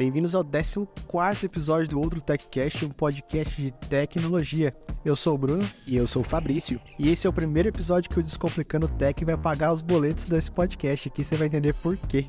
[0.00, 4.74] Bem-vindos ao 14 episódio do Outro TechCast, um podcast de tecnologia.
[5.04, 5.68] Eu sou o Bruno.
[5.86, 6.80] E eu sou o Fabrício.
[6.98, 10.50] E esse é o primeiro episódio que o Descomplicando Tech vai pagar os boletos desse
[10.50, 12.26] podcast aqui, você vai entender por quê.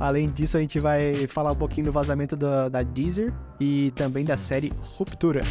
[0.00, 4.24] Além disso, a gente vai falar um pouquinho do vazamento da, da Deezer e também
[4.24, 5.42] da série Ruptura.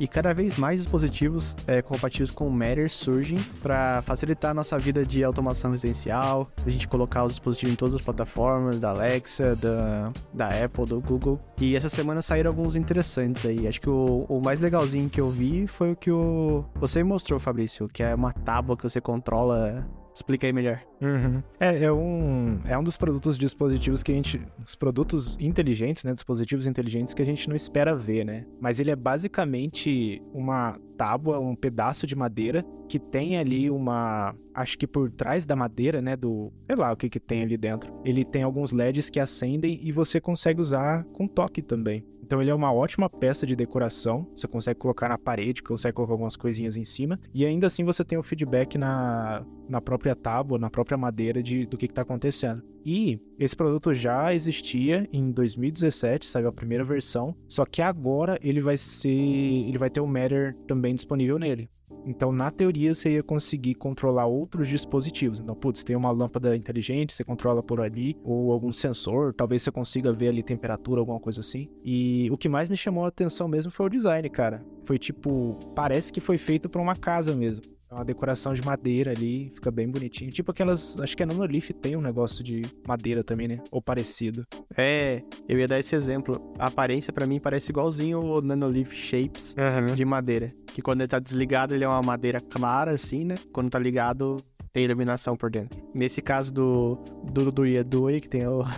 [0.00, 4.78] E cada vez mais dispositivos é, compatíveis com o Matter surgem para facilitar a nossa
[4.78, 9.54] vida de automação residencial, a gente colocar os dispositivos em todas as plataformas, da Alexa,
[9.56, 11.38] da, da Apple, do Google.
[11.60, 13.68] E essa semana saíram alguns interessantes aí.
[13.68, 17.38] Acho que o, o mais legalzinho que eu vi foi o que o, você mostrou,
[17.38, 20.80] Fabrício, que é uma tábua que você controla Explica aí melhor.
[21.00, 21.42] Uhum.
[21.58, 24.40] É, é, um, é um dos produtos dispositivos que a gente.
[24.66, 26.12] Os produtos inteligentes, né?
[26.12, 28.44] Dispositivos inteligentes que a gente não espera ver, né?
[28.60, 34.34] Mas ele é basicamente uma tábua, um pedaço de madeira que tem ali uma.
[34.52, 36.14] Acho que por trás da madeira, né?
[36.14, 36.52] Do.
[36.66, 37.90] Sei lá o que, que tem ali dentro.
[38.04, 42.04] Ele tem alguns LEDs que acendem e você consegue usar com toque também.
[42.22, 44.28] Então ele é uma ótima peça de decoração.
[44.36, 47.18] Você consegue colocar na parede, consegue colocar algumas coisinhas em cima.
[47.32, 51.64] E ainda assim você tem o feedback na, na própria tábua, na própria madeira de,
[51.64, 52.62] do que está acontecendo.
[52.84, 57.34] E esse produto já existia em 2017, saiu a primeira versão.
[57.48, 59.08] Só que agora ele vai ser.
[59.08, 61.70] ele vai ter o Matter também disponível nele.
[62.04, 65.40] Então, na teoria, você ia conseguir controlar outros dispositivos.
[65.40, 69.70] Então, putz, tem uma lâmpada inteligente, você controla por ali, ou algum sensor, talvez você
[69.70, 71.68] consiga ver ali temperatura, alguma coisa assim.
[71.84, 74.64] E o que mais me chamou a atenção mesmo foi o design, cara.
[74.84, 77.62] Foi tipo, parece que foi feito para uma casa mesmo.
[77.90, 80.30] É uma decoração de madeira ali, fica bem bonitinho.
[80.30, 81.00] Tipo aquelas.
[81.00, 83.58] Acho que a Nanolith tem um negócio de madeira também, né?
[83.72, 84.46] Ou parecido.
[84.76, 86.54] É, eu ia dar esse exemplo.
[86.56, 89.94] A aparência para mim parece igualzinho o Nanolith Shapes uhum.
[89.96, 90.54] de madeira.
[90.66, 93.34] Que quando ele tá desligado, ele é uma madeira clara, assim, né?
[93.52, 94.36] Quando tá ligado,
[94.72, 95.80] tem iluminação por dentro.
[95.94, 98.64] Nesse caso do do do Edu aí, que tem o,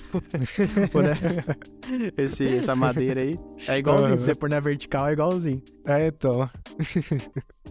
[2.16, 3.38] esse, essa madeira aí,
[3.68, 4.18] é igualzinho.
[4.18, 5.62] Se você pôr na vertical, é igualzinho.
[5.84, 6.48] É, então.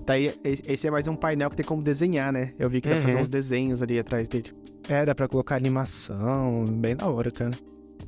[0.05, 2.53] tá aí, esse é mais um painel que tem como desenhar, né?
[2.59, 3.21] Eu vi que dá pra fazer uhum.
[3.23, 4.51] uns desenhos ali atrás dele.
[4.89, 7.51] É, dá pra colocar animação, bem da hora, cara.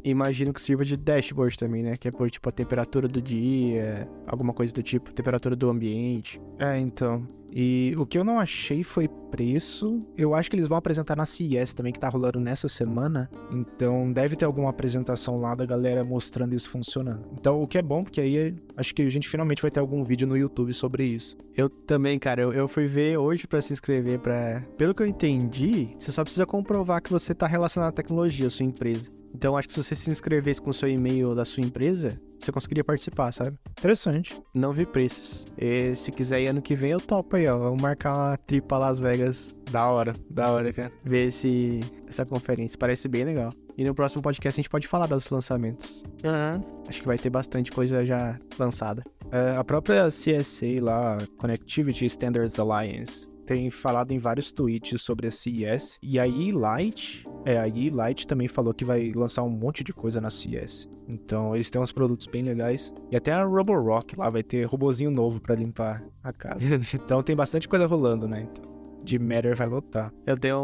[0.04, 1.96] Imagino que sirva de dashboard também, né?
[1.96, 6.42] Que é por, tipo, a temperatura do dia, alguma coisa do tipo, temperatura do ambiente.
[6.60, 7.26] É, então.
[7.56, 10.04] E o que eu não achei foi preço.
[10.18, 13.30] Eu acho que eles vão apresentar na CES também, que tá rolando nessa semana.
[13.52, 17.24] Então deve ter alguma apresentação lá da galera mostrando isso funcionando.
[17.34, 20.04] Então o que é bom, porque aí acho que a gente finalmente vai ter algum
[20.04, 21.38] vídeo no YouTube sobre isso.
[21.56, 22.42] Eu também, cara.
[22.42, 24.62] Eu, eu fui ver hoje para se inscrever para.
[24.78, 28.50] Pelo que eu entendi, você só precisa comprovar que você tá relacionado à tecnologia, à
[28.50, 29.12] sua empresa.
[29.34, 32.52] Então acho que se você se inscrevesse com o seu e-mail da sua empresa, você
[32.52, 33.58] conseguiria participar, sabe?
[33.72, 34.40] Interessante.
[34.54, 35.46] Não vi preços.
[35.58, 37.58] E se quiser ir ano que vem, eu topo aí, ó.
[37.58, 39.56] Vamos marcar uma tripa Las Vegas.
[39.72, 40.92] Da hora, da hora, cara.
[41.04, 42.78] Ver esse, essa conferência.
[42.78, 43.50] Parece bem legal.
[43.78, 46.04] E no próximo podcast a gente pode falar dos lançamentos.
[46.24, 46.84] Uhum.
[46.88, 49.04] Acho que vai ter bastante coisa já lançada.
[49.32, 55.32] É, a própria CSA lá, Connectivity Standards Alliance, tem falado em vários tweets sobre a
[55.32, 56.00] CES.
[56.02, 60.20] E a E-Light, é, a E-Light também falou que vai lançar um monte de coisa
[60.20, 60.90] na CES.
[61.08, 62.94] Então, eles têm uns produtos bem legais.
[63.12, 66.80] E até a Roborock lá vai ter robozinho novo para limpar a casa.
[66.96, 68.48] então, tem bastante coisa rolando, né?
[68.50, 70.14] Então de Matter vai lotar.
[70.26, 70.58] Eu tenho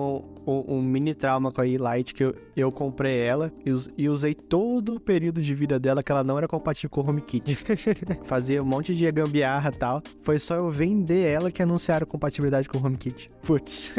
[0.45, 3.89] um, um, um mini trauma com a E-Lite que eu, eu comprei ela e, us,
[3.97, 7.09] e, usei todo o período de vida dela que ela não era compatível com o
[7.09, 7.57] HomeKit.
[8.23, 10.01] Fazia um monte de gambiarra e tal.
[10.21, 13.29] Foi só eu vender ela que anunciaram compatibilidade com o HomeKit.
[13.43, 13.91] Putz.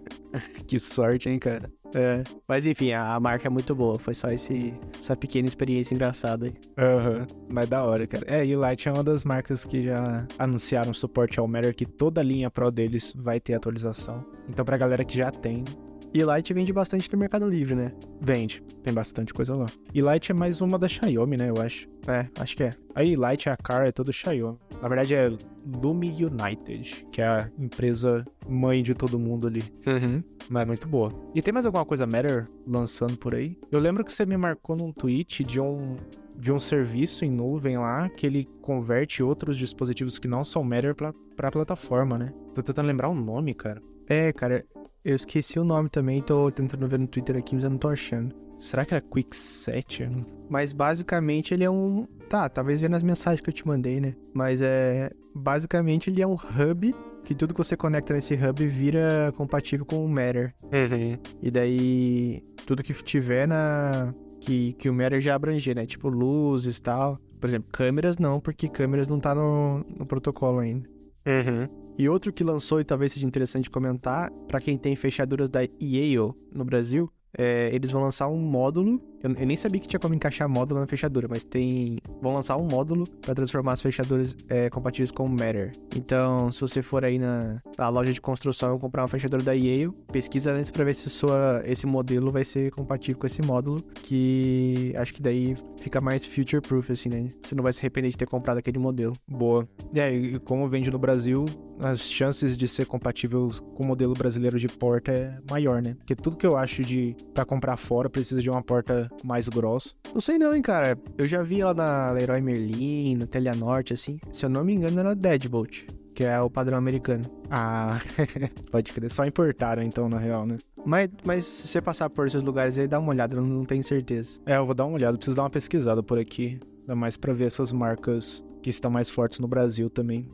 [0.66, 1.70] que sorte, hein, cara.
[1.94, 3.98] É, mas enfim, a, marca é muito boa.
[3.98, 6.54] Foi só esse, essa pequena experiência engraçada aí.
[6.76, 7.26] Aham, uhum.
[7.48, 8.24] mas da hora, cara.
[8.26, 11.86] É, e o Light é uma das marcas que já anunciaram suporte ao Matter, que
[11.86, 14.24] toda a linha Pro deles vai ter atualização.
[14.48, 15.64] Então, pra galera que já tem,
[16.12, 17.92] e Light vende bastante no Mercado Livre, né?
[18.20, 18.62] Vende.
[18.82, 19.66] Tem bastante coisa lá.
[19.92, 21.50] E Light é mais uma da Xiaomi, né?
[21.50, 21.88] Eu acho.
[22.06, 22.70] É, acho que é.
[22.94, 24.58] Aí Light, a Car é todo Xiaomi.
[24.80, 25.30] Na verdade é
[25.66, 29.62] Lumi United, que é a empresa mãe de todo mundo ali.
[29.86, 30.22] Uhum.
[30.48, 31.12] Mas é muito boa.
[31.34, 33.58] E tem mais alguma coisa Matter lançando por aí?
[33.70, 35.96] Eu lembro que você me marcou num tweet de um
[36.38, 40.94] de um serviço em nuvem lá que ele converte outros dispositivos que não são Matter
[40.94, 42.32] pra, pra plataforma, né?
[42.54, 43.82] Tô tentando lembrar o nome, cara.
[44.08, 44.64] É, cara,
[45.04, 47.88] eu esqueci o nome também, tô tentando ver no Twitter aqui, mas eu não tô
[47.88, 48.34] achando.
[48.58, 50.08] Será que era Quickset?
[50.50, 52.06] Mas basicamente ele é um.
[52.28, 54.14] Tá, talvez vendo as mensagens que eu te mandei, né?
[54.34, 55.10] Mas é.
[55.34, 56.92] Basicamente ele é um hub
[57.24, 60.52] que tudo que você conecta nesse hub vira compatível com o Matter.
[60.64, 61.16] Uhum.
[61.40, 64.12] E daí tudo que tiver na.
[64.40, 65.86] Que, que o Matter já abranger, né?
[65.86, 67.20] Tipo luzes e tal.
[67.40, 70.88] Por exemplo, câmeras não, porque câmeras não tá no, no protocolo ainda.
[71.26, 71.68] Uhum.
[71.98, 76.32] E outro que lançou e talvez seja interessante comentar, para quem tem fechaduras da Yale
[76.54, 79.02] no Brasil, é, eles vão lançar um módulo.
[79.22, 81.98] Eu, eu, nem sabia que tinha como encaixar módulo na fechadura, mas tem.
[82.20, 85.72] Vão lançar um módulo para transformar as fechaduras é, compatíveis com o Matter.
[85.96, 89.52] Então, se você for aí na, na, loja de construção e comprar uma fechadura da
[89.52, 93.82] Yale, pesquisa antes para ver se sua, esse modelo vai ser compatível com esse módulo.
[93.94, 97.32] Que acho que daí fica mais future proof, assim, né?
[97.42, 99.12] Você não vai se arrepender de ter comprado aquele modelo.
[99.28, 99.68] Boa.
[99.94, 101.44] É, e como vende no Brasil,
[101.82, 105.94] as chances de ser compatível com o modelo brasileiro de porta é maior, né?
[105.94, 109.94] Porque tudo que eu acho de para comprar fora precisa de uma porta mais grossa.
[110.12, 110.98] Não sei não, hein, cara.
[111.16, 114.18] Eu já vi ela na Leroy Merlin, na Telia Norte, assim.
[114.32, 115.84] Se eu não me engano, era Deadbolt,
[116.14, 117.24] que é o padrão americano.
[117.50, 117.98] Ah,
[118.70, 119.10] pode crer.
[119.10, 120.56] Só importaram, então, na real, né?
[120.84, 123.84] Mas, mas se você passar por esses lugares aí, dá uma olhada, eu não tenho
[123.84, 124.38] certeza.
[124.46, 126.58] É, eu vou dar uma olhada, preciso dar uma pesquisada por aqui.
[126.80, 130.26] Ainda mais pra ver essas marcas que estão mais fortes no Brasil também.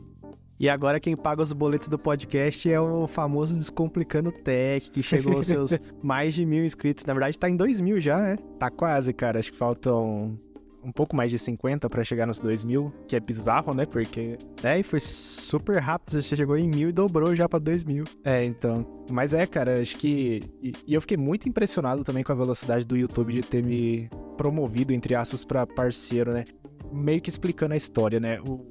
[0.59, 5.35] E agora quem paga os boletos do podcast é o famoso Descomplicando Tech, que chegou
[5.35, 5.71] aos seus
[6.01, 7.03] mais de mil inscritos.
[7.05, 8.37] Na verdade, tá em dois mil já, né?
[8.57, 9.39] Tá quase, cara.
[9.39, 10.39] Acho que faltam
[10.85, 13.85] um pouco mais de 50 para chegar nos 2 mil, que é bizarro, né?
[13.85, 14.37] Porque.
[14.63, 16.21] É, e foi super rápido.
[16.21, 18.03] Você chegou em mil e dobrou já pra 2 mil.
[18.23, 18.85] É, então.
[19.11, 20.41] Mas é, cara, acho que.
[20.61, 24.07] E, e, eu fiquei muito impressionado também com a velocidade do YouTube de ter me
[24.37, 26.43] promovido, entre aspas, para parceiro, né?
[26.93, 28.39] Meio que explicando a história, né?
[28.41, 28.63] O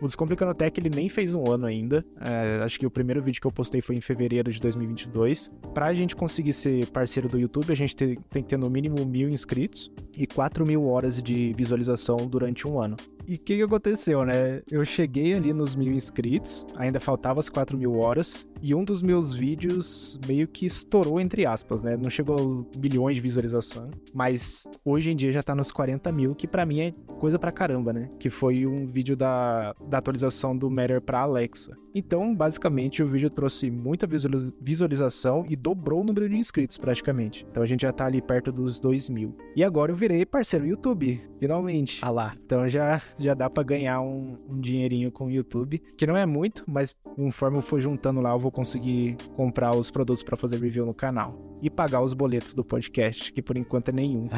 [0.00, 2.04] o Descomplicando Tech ele nem fez um ano ainda.
[2.20, 5.50] É, acho que o primeiro vídeo que eu postei foi em fevereiro de 2022.
[5.72, 9.04] Pra gente conseguir ser parceiro do YouTube, a gente tem, tem que ter no mínimo
[9.06, 12.96] mil inscritos e 4 mil horas de visualização durante um ano.
[13.26, 14.60] E o que, que, aconteceu, né?
[14.70, 19.02] Eu cheguei ali nos mil inscritos, ainda faltava as 4 mil horas, e um dos
[19.02, 21.98] meus vídeos meio que estourou, entre aspas, né?
[21.98, 26.34] Não chegou a milhões de visualização, mas hoje em dia já tá nos 40 mil,
[26.34, 28.08] que para mim é coisa pra caramba, né?
[28.18, 31.76] Que foi um vídeo da, da atualização do Matter pra Alexa.
[31.94, 34.08] Então, basicamente, o vídeo trouxe muita
[34.60, 37.46] visualização e dobrou o número de inscritos, praticamente.
[37.50, 39.36] Então a gente já tá ali perto dos 2 mil.
[39.54, 42.00] E agora eu virei parceiro YouTube, finalmente.
[42.02, 42.34] Ah lá.
[42.44, 46.26] Então já já dá para ganhar um, um, dinheirinho com o YouTube, que não é
[46.26, 50.58] muito, mas conforme eu for juntando lá, eu vou conseguir comprar os produtos para fazer
[50.58, 54.28] review no canal e pagar os boletos do podcast, que por enquanto é nenhum.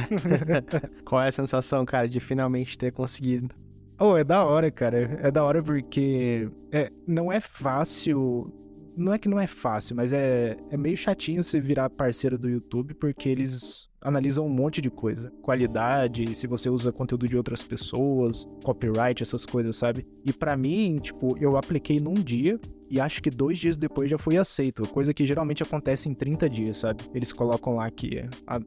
[1.04, 3.54] Qual é a sensação, cara, de finalmente ter conseguido?
[3.98, 5.18] Oh, é da hora, cara.
[5.22, 8.52] É da hora porque é, não é fácil
[8.96, 12.48] não é que não é fácil, mas é, é meio chatinho você virar parceiro do
[12.48, 15.30] YouTube, porque eles analisam um monte de coisa.
[15.42, 20.06] Qualidade, se você usa conteúdo de outras pessoas, copyright, essas coisas, sabe?
[20.24, 22.58] E para mim, tipo, eu apliquei num dia
[22.88, 26.48] e acho que dois dias depois já foi aceito, coisa que geralmente acontece em 30
[26.48, 27.04] dias, sabe?
[27.12, 28.60] Eles colocam lá que a,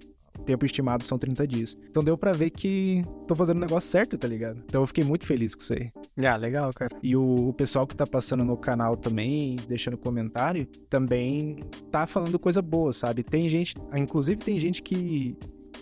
[0.45, 1.77] tempo estimado são 30 dias.
[1.89, 4.61] Então deu para ver que tô fazendo o negócio certo, tá ligado?
[4.65, 5.91] Então eu fiquei muito feliz com isso aí.
[6.23, 6.95] Ah, legal, cara.
[7.01, 12.37] E o, o pessoal que tá passando no canal também, deixando comentário, também tá falando
[12.39, 13.23] coisa boa, sabe?
[13.23, 15.37] Tem gente, inclusive tem gente que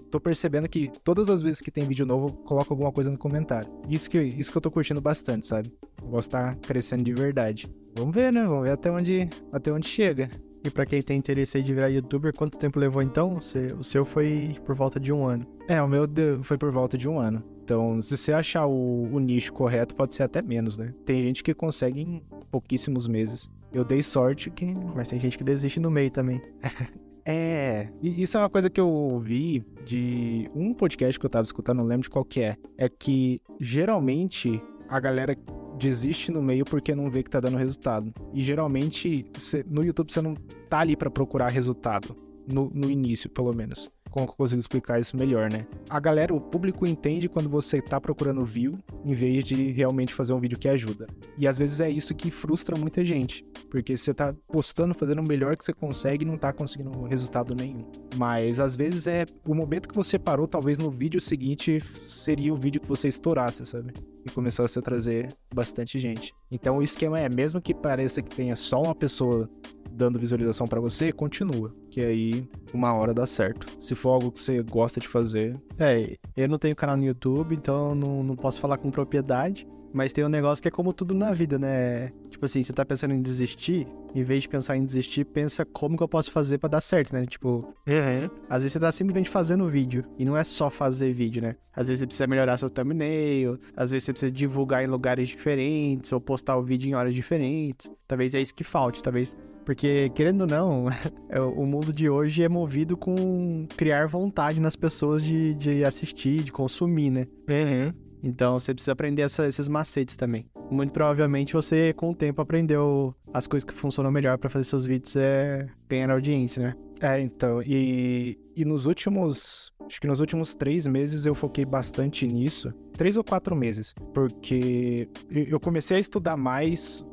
[0.10, 3.70] tô percebendo que todas as vezes que tem vídeo novo, coloca alguma coisa no comentário.
[3.90, 5.72] Isso que, isso que eu tô curtindo bastante, sabe?
[6.02, 7.68] O negócio tá crescendo de verdade.
[7.96, 8.46] Vamos ver, né?
[8.46, 10.30] Vamos ver até onde, até onde chega.
[10.64, 13.40] E para quem tem interesse aí de virar youtuber, quanto tempo levou então?
[13.78, 15.46] O seu foi por volta de um ano.
[15.68, 16.08] É, o meu
[16.44, 17.44] foi por volta de um ano.
[17.64, 20.94] Então, se você achar o, o, nicho correto, pode ser até menos, né?
[21.06, 23.50] Tem gente que consegue em pouquíssimos meses.
[23.74, 24.66] Eu dei sorte que.
[24.96, 26.42] Mas tem gente que desiste no meio também.
[27.26, 27.90] é.
[28.02, 31.80] E isso é uma coisa que eu ouvi de um podcast que eu tava escutando,
[31.80, 32.56] não lembro de qual que é.
[32.78, 35.36] É que geralmente a galera
[35.78, 38.12] desiste no meio porque não vê que tá dando resultado.
[38.34, 40.36] E geralmente cê, no YouTube você não
[40.70, 42.16] tá ali para procurar resultado.
[42.52, 45.68] No, no início, pelo menos como que eu consigo explicar isso melhor, né?
[45.90, 50.34] A galera, o público entende quando você tá procurando view em vez de realmente fazer
[50.34, 51.08] um vídeo que ajuda.
[51.38, 55.28] E às vezes é isso que frustra muita gente, porque você tá postando, fazendo o
[55.28, 57.86] melhor que você consegue e não tá conseguindo resultado nenhum.
[58.16, 62.58] Mas às vezes é o momento que você parou, talvez no vídeo seguinte seria o
[62.58, 63.94] vídeo que você estourasse, sabe?
[64.28, 66.34] E começasse a trazer bastante gente.
[66.52, 69.50] Então o esquema é, mesmo que pareça que tenha só uma pessoa
[69.92, 73.66] dando visualização para você, continua, que aí uma hora dá certo.
[73.80, 75.60] Se for algo que você gosta de fazer.
[75.80, 80.14] É, eu não tenho canal no YouTube, então não, não posso falar com propriedade, mas
[80.14, 82.12] tem um negócio que é como tudo na vida, né?
[82.30, 85.98] Tipo assim, você tá pensando em desistir, em vez de pensar em desistir, pensa como
[85.98, 87.26] que eu posso fazer para dar certo, né?
[87.26, 88.30] Tipo, uhum.
[88.48, 91.56] às vezes você tá simplesmente fazendo vídeo, e não é só fazer vídeo, né?
[91.76, 96.12] Às vezes você precisa melhorar seu thumbnail, às vezes você precisa divulgar em lugares diferentes,
[96.14, 97.92] ou postar o vídeo em horas diferentes.
[98.08, 99.36] Talvez é isso que falte, talvez
[99.66, 100.86] porque, querendo ou não,
[101.28, 106.42] é, o mundo de hoje é movido com criar vontade nas pessoas de, de assistir,
[106.42, 107.28] de consumir, né?
[107.50, 108.07] Uhum.
[108.24, 110.46] Então você precisa aprender essa, esses macetes também.
[110.70, 114.86] Muito provavelmente você, com o tempo, aprendeu as coisas que funcionam melhor para fazer seus
[114.86, 116.76] vídeos é ganhar audiência, né?
[117.00, 119.72] É, então, e, e nos últimos.
[119.86, 122.74] Acho que nos últimos três meses eu foquei bastante nisso.
[122.94, 123.94] Três ou quatro meses.
[124.14, 127.06] Porque eu comecei a estudar mais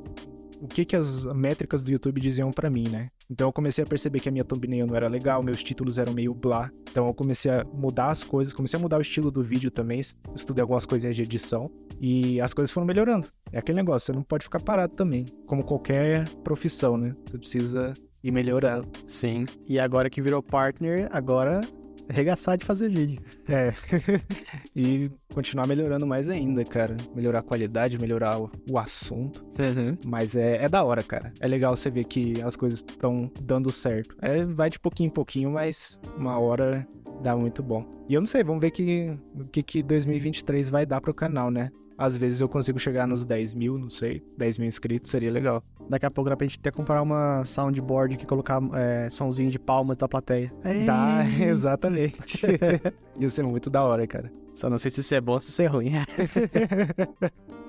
[0.65, 3.11] o que, que as métricas do YouTube diziam para mim, né?
[3.31, 6.15] Então eu comecei a perceber que a minha thumbnail não era legal, meus títulos eram
[6.15, 6.71] meio blá.
[6.91, 10.01] Então eu comecei a mudar as coisas, comecei a mudar o estilo do vídeo também,
[10.35, 13.29] estudei algumas coisinhas de edição e as coisas foram melhorando.
[13.53, 17.15] É aquele negócio, você não pode ficar parado também, como qualquer profissão, né?
[17.27, 17.93] Você precisa
[18.23, 18.89] ir melhorando.
[19.07, 19.45] Sim.
[19.69, 21.61] E agora que virou partner, agora
[22.09, 23.21] arregaçar de fazer vídeo.
[23.49, 23.73] É.
[24.75, 26.97] e continuar melhorando mais ainda, cara.
[27.15, 29.45] Melhorar a qualidade, melhorar o, o assunto.
[29.59, 29.97] Uhum.
[30.07, 31.33] Mas é, é da hora, cara.
[31.41, 34.17] É legal você ver que as coisas estão dando certo.
[34.21, 36.87] É, vai de pouquinho em pouquinho, mas uma hora
[37.23, 37.85] dá muito bom.
[38.09, 41.51] E eu não sei, vamos ver que, o que, que 2023 vai dar pro canal,
[41.51, 41.71] né?
[41.97, 45.63] Às vezes eu consigo chegar nos 10 mil, não sei, 10 mil inscritos, seria legal.
[45.89, 49.59] Daqui a pouco dá pra gente até comprar uma soundboard que colocar é, somzinho de
[49.59, 50.53] palma da plateia.
[50.87, 52.43] Dá, exatamente.
[53.19, 54.33] Ia ser muito da hora, cara.
[54.55, 55.93] Só não sei se isso é bom ou se isso é ruim.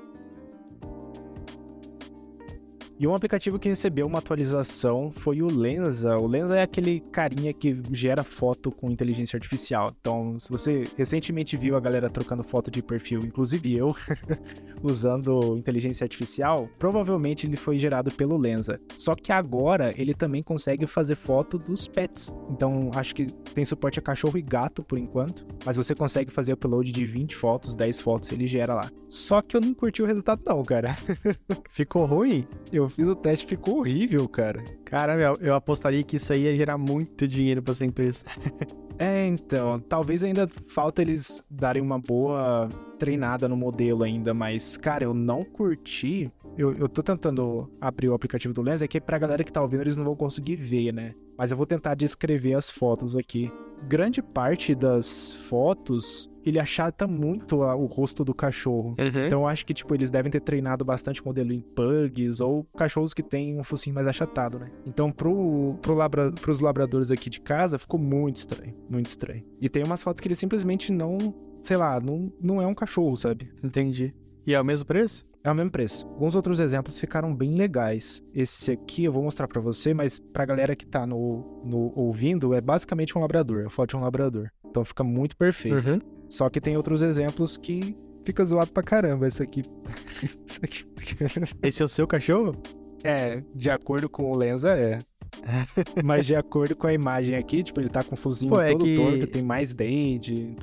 [2.98, 6.18] E um aplicativo que recebeu uma atualização foi o Lensa.
[6.18, 9.88] O Lensa é aquele carinha que gera foto com inteligência artificial.
[10.00, 13.90] Então, se você recentemente viu a galera trocando foto de perfil, inclusive eu,
[14.82, 18.80] usando inteligência artificial, provavelmente ele foi gerado pelo Lensa.
[18.96, 22.34] Só que agora ele também consegue fazer foto dos pets.
[22.50, 26.54] Então, acho que tem suporte a cachorro e gato por enquanto, mas você consegue fazer
[26.54, 28.90] upload de 20 fotos, 10 fotos, ele gera lá.
[29.10, 30.96] Só que eu não curti o resultado não, cara.
[31.70, 32.48] Ficou ruim?
[32.72, 34.64] Eu fiz o teste, ficou horrível, cara.
[34.84, 38.24] Cara, eu, eu apostaria que isso aí ia gerar muito dinheiro pra essa empresa.
[38.98, 45.04] é, então, talvez ainda falta eles darem uma boa treinada no modelo ainda, mas, cara,
[45.04, 46.32] eu não curti.
[46.58, 49.62] Eu, eu tô tentando abrir o aplicativo do Lens, é que pra galera que tá
[49.62, 51.14] ouvindo eles não vão conseguir ver, né?
[51.38, 53.52] Mas eu vou tentar descrever as fotos aqui.
[53.88, 58.96] Grande parte das fotos ele achata muito a, o rosto do cachorro.
[59.00, 59.26] Uhum.
[59.26, 63.14] Então eu acho que, tipo, eles devem ter treinado bastante modelo em pugs ou cachorros
[63.14, 64.70] que têm um focinho mais achatado, né?
[64.86, 68.76] Então, pro, pro labra, pros labradores aqui de casa, ficou muito estranho.
[68.90, 69.44] Muito estranho.
[69.60, 71.18] E tem umas fotos que ele simplesmente não,
[71.64, 73.52] sei lá, não, não é um cachorro, sabe?
[73.64, 74.14] Entendi.
[74.46, 75.26] E é o mesmo preço?
[75.44, 76.08] É o mesmo preço.
[76.08, 78.24] Alguns outros exemplos ficaram bem legais.
[78.34, 82.54] Esse aqui eu vou mostrar para você, mas pra galera que tá no, no ouvindo,
[82.54, 84.50] é basicamente um labrador, é a foto de um labrador.
[84.68, 85.88] Então fica muito perfeito.
[85.88, 86.00] Uhum.
[86.36, 89.62] Só que tem outros exemplos que fica zoado pra caramba esse aqui.
[91.64, 92.62] Esse é o seu cachorro?
[93.06, 95.00] É, de acordo com o Lenza é.
[96.04, 98.74] Mas de acordo com a imagem aqui, tipo, ele tá com o focinho Pô, é
[98.74, 100.58] todo que- torto, tem mais dente.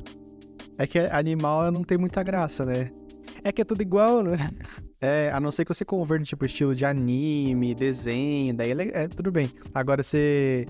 [0.76, 2.90] É que animal não tem muita graça, né?
[3.42, 4.34] É que é tudo igual, né?
[5.00, 9.08] É, a não ser que você converte, tipo, estilo de anime, desenho, daí é, é
[9.08, 9.48] tudo bem.
[9.72, 10.66] Agora, você,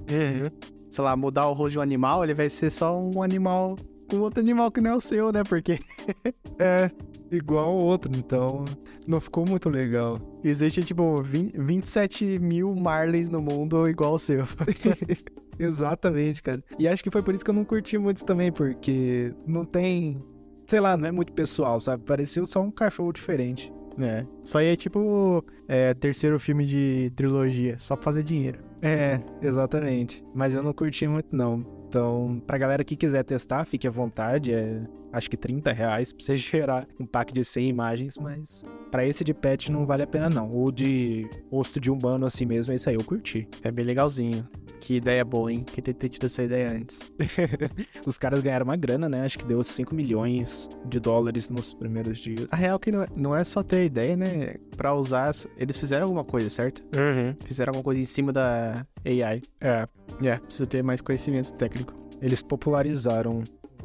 [0.93, 3.75] sei lá, mudar o rosto de um animal, ele vai ser só um animal
[4.13, 5.43] com outro animal que não é o seu, né?
[5.43, 5.79] Porque
[6.61, 6.91] É,
[7.31, 8.65] igual o outro, então
[9.07, 10.19] não ficou muito legal.
[10.45, 14.45] existe, tipo, 20, 27 mil Marleys no mundo igual o seu.
[15.59, 16.63] Exatamente, cara.
[16.79, 20.19] E acho que foi por isso que eu não curti muito também, porque não tem.
[20.67, 22.05] Sei lá, não é muito pessoal, sabe?
[22.05, 23.73] Pareceu só um cachorro diferente.
[23.99, 24.25] É.
[24.43, 28.59] Isso aí é tipo é, terceiro filme de trilogia, só pra fazer dinheiro.
[28.81, 30.25] É, exatamente.
[30.35, 31.82] Mas eu não curti muito, não.
[31.93, 34.51] Então, pra galera que quiser testar, fique à vontade.
[34.51, 34.81] É,
[35.13, 39.23] acho que 30 reais pra você gerar um pack de 100 imagens, mas pra esse
[39.25, 40.51] de pet não vale a pena, não.
[40.51, 43.49] Ou de rosto de humano assim mesmo, esse aí eu curti.
[43.63, 44.47] É bem legalzinho.
[44.81, 45.63] Que ideia boa, hein?
[45.65, 46.99] Queria ter tido essa ideia antes.
[48.07, 49.23] Os caras ganharam uma grana, né?
[49.25, 52.47] Acho que deu 5 milhões de dólares nos primeiros dias.
[52.51, 54.57] A real é que não é, não é só ter ideia, né?
[54.77, 56.83] Pra usar, eles fizeram alguma coisa, certo?
[56.97, 57.35] Uhum.
[57.47, 59.41] Fizeram alguma coisa em cima da AI.
[59.61, 59.89] É,
[60.23, 61.95] É, precisa ter mais conhecimento técnico.
[62.21, 63.43] eles popularizaram.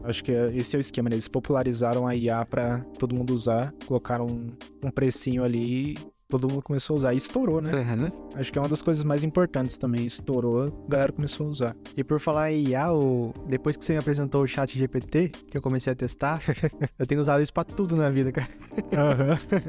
[0.07, 1.15] Acho que é- esse é o esquema, né?
[1.15, 5.95] Eles popularizaram a IA pra todo mundo usar, colocaram um, um precinho ali
[6.29, 7.13] todo mundo começou a usar.
[7.13, 7.71] E estourou, né?
[8.35, 10.05] Acho que é uma das coisas mais importantes também.
[10.05, 11.75] Estourou, a galera começou a usar.
[11.95, 13.33] E por falar em IA, o...
[13.47, 16.41] depois que você me apresentou o chat GPT, que eu comecei a testar,
[16.99, 18.49] eu tenho usado isso pra tudo na vida, cara.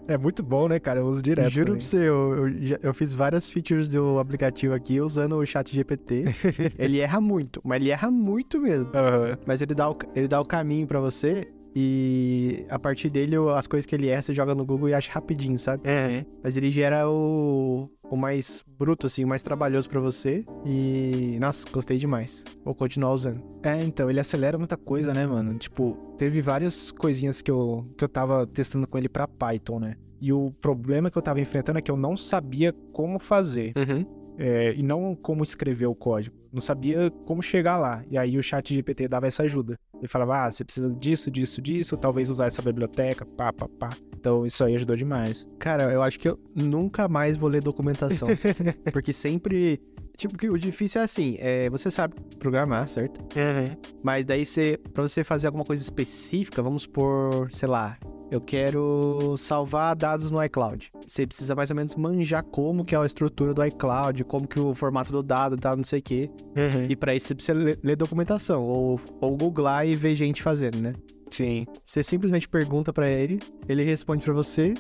[0.06, 1.00] É muito bom, né, cara?
[1.00, 1.50] Eu uso direto.
[1.50, 1.80] Juro também.
[1.80, 6.24] pra você, eu, eu, eu fiz várias features do aplicativo aqui usando o chat GPT.
[6.78, 8.90] ele erra muito, mas ele erra muito mesmo.
[8.94, 9.38] Aham.
[9.46, 13.66] Mas ele dá o, ele dá o caminho pra você e a partir dele as
[13.66, 15.82] coisas que ele erra você joga no Google e acha rapidinho, sabe?
[15.84, 16.24] É.
[16.42, 21.64] Mas ele gera o, o mais bruto, assim, o mais trabalhoso pra você e, nossa,
[21.70, 22.44] gostei demais.
[22.64, 23.42] Vou continuar usando.
[23.62, 25.58] É, então, ele acelera muita coisa, né, mano?
[25.58, 29.96] Tipo, teve várias coisinhas que eu, que eu tava testando com ele pra Python, né?
[30.20, 33.72] E o problema que eu tava enfrentando é que eu não sabia como fazer.
[33.76, 34.04] Uhum.
[34.38, 36.36] É, e não como escrever o código.
[36.52, 38.02] Não sabia como chegar lá.
[38.10, 39.78] E aí o chat GPT dava essa ajuda.
[39.96, 43.90] Ele falava, ah, você precisa disso, disso, disso, talvez usar essa biblioteca, pá, pá, pá.
[44.16, 45.46] Então isso aí ajudou demais.
[45.58, 48.28] Cara, eu acho que eu nunca mais vou ler documentação.
[48.92, 49.80] porque sempre.
[50.16, 53.20] Tipo, que o difícil é assim, é, você sabe programar, certo?
[53.20, 53.76] Uhum.
[54.02, 57.96] Mas daí você, pra você fazer alguma coisa específica, vamos por, sei lá,
[58.30, 60.90] eu quero salvar dados no iCloud.
[61.06, 64.60] Você precisa mais ou menos manjar como que é a estrutura do iCloud, como que
[64.60, 66.30] o formato do dado tá, não sei o quê.
[66.56, 66.86] Uhum.
[66.88, 70.80] E para isso você precisa ler, ler documentação, ou, ou googlar e ver gente fazendo,
[70.80, 70.92] né?
[71.30, 71.66] Sim.
[71.84, 74.74] Você simplesmente pergunta para ele, ele responde para você,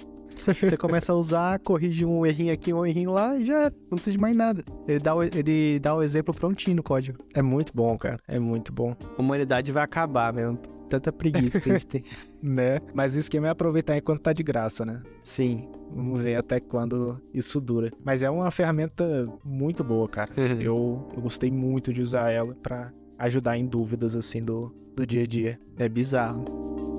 [0.46, 4.12] você começa a usar, corrige um errinho aqui, um errinho lá e já não precisa
[4.12, 4.64] de mais nada.
[4.86, 7.18] Ele dá o, ele dá o exemplo prontinho no código.
[7.34, 8.18] É muito bom, cara.
[8.26, 8.94] É muito bom.
[9.16, 10.58] A humanidade vai acabar mesmo.
[10.88, 12.04] Tanta preguiça que a gente tem.
[12.42, 12.80] né?
[12.94, 15.02] Mas o esquema é aproveitar enquanto tá de graça, né?
[15.22, 15.68] Sim.
[15.94, 17.90] Vamos ver até quando isso dura.
[18.04, 20.32] Mas é uma ferramenta muito boa, cara.
[20.36, 25.22] eu, eu gostei muito de usar ela para ajudar em dúvidas, assim, do, do dia
[25.22, 25.60] a dia.
[25.76, 26.97] É bizarro.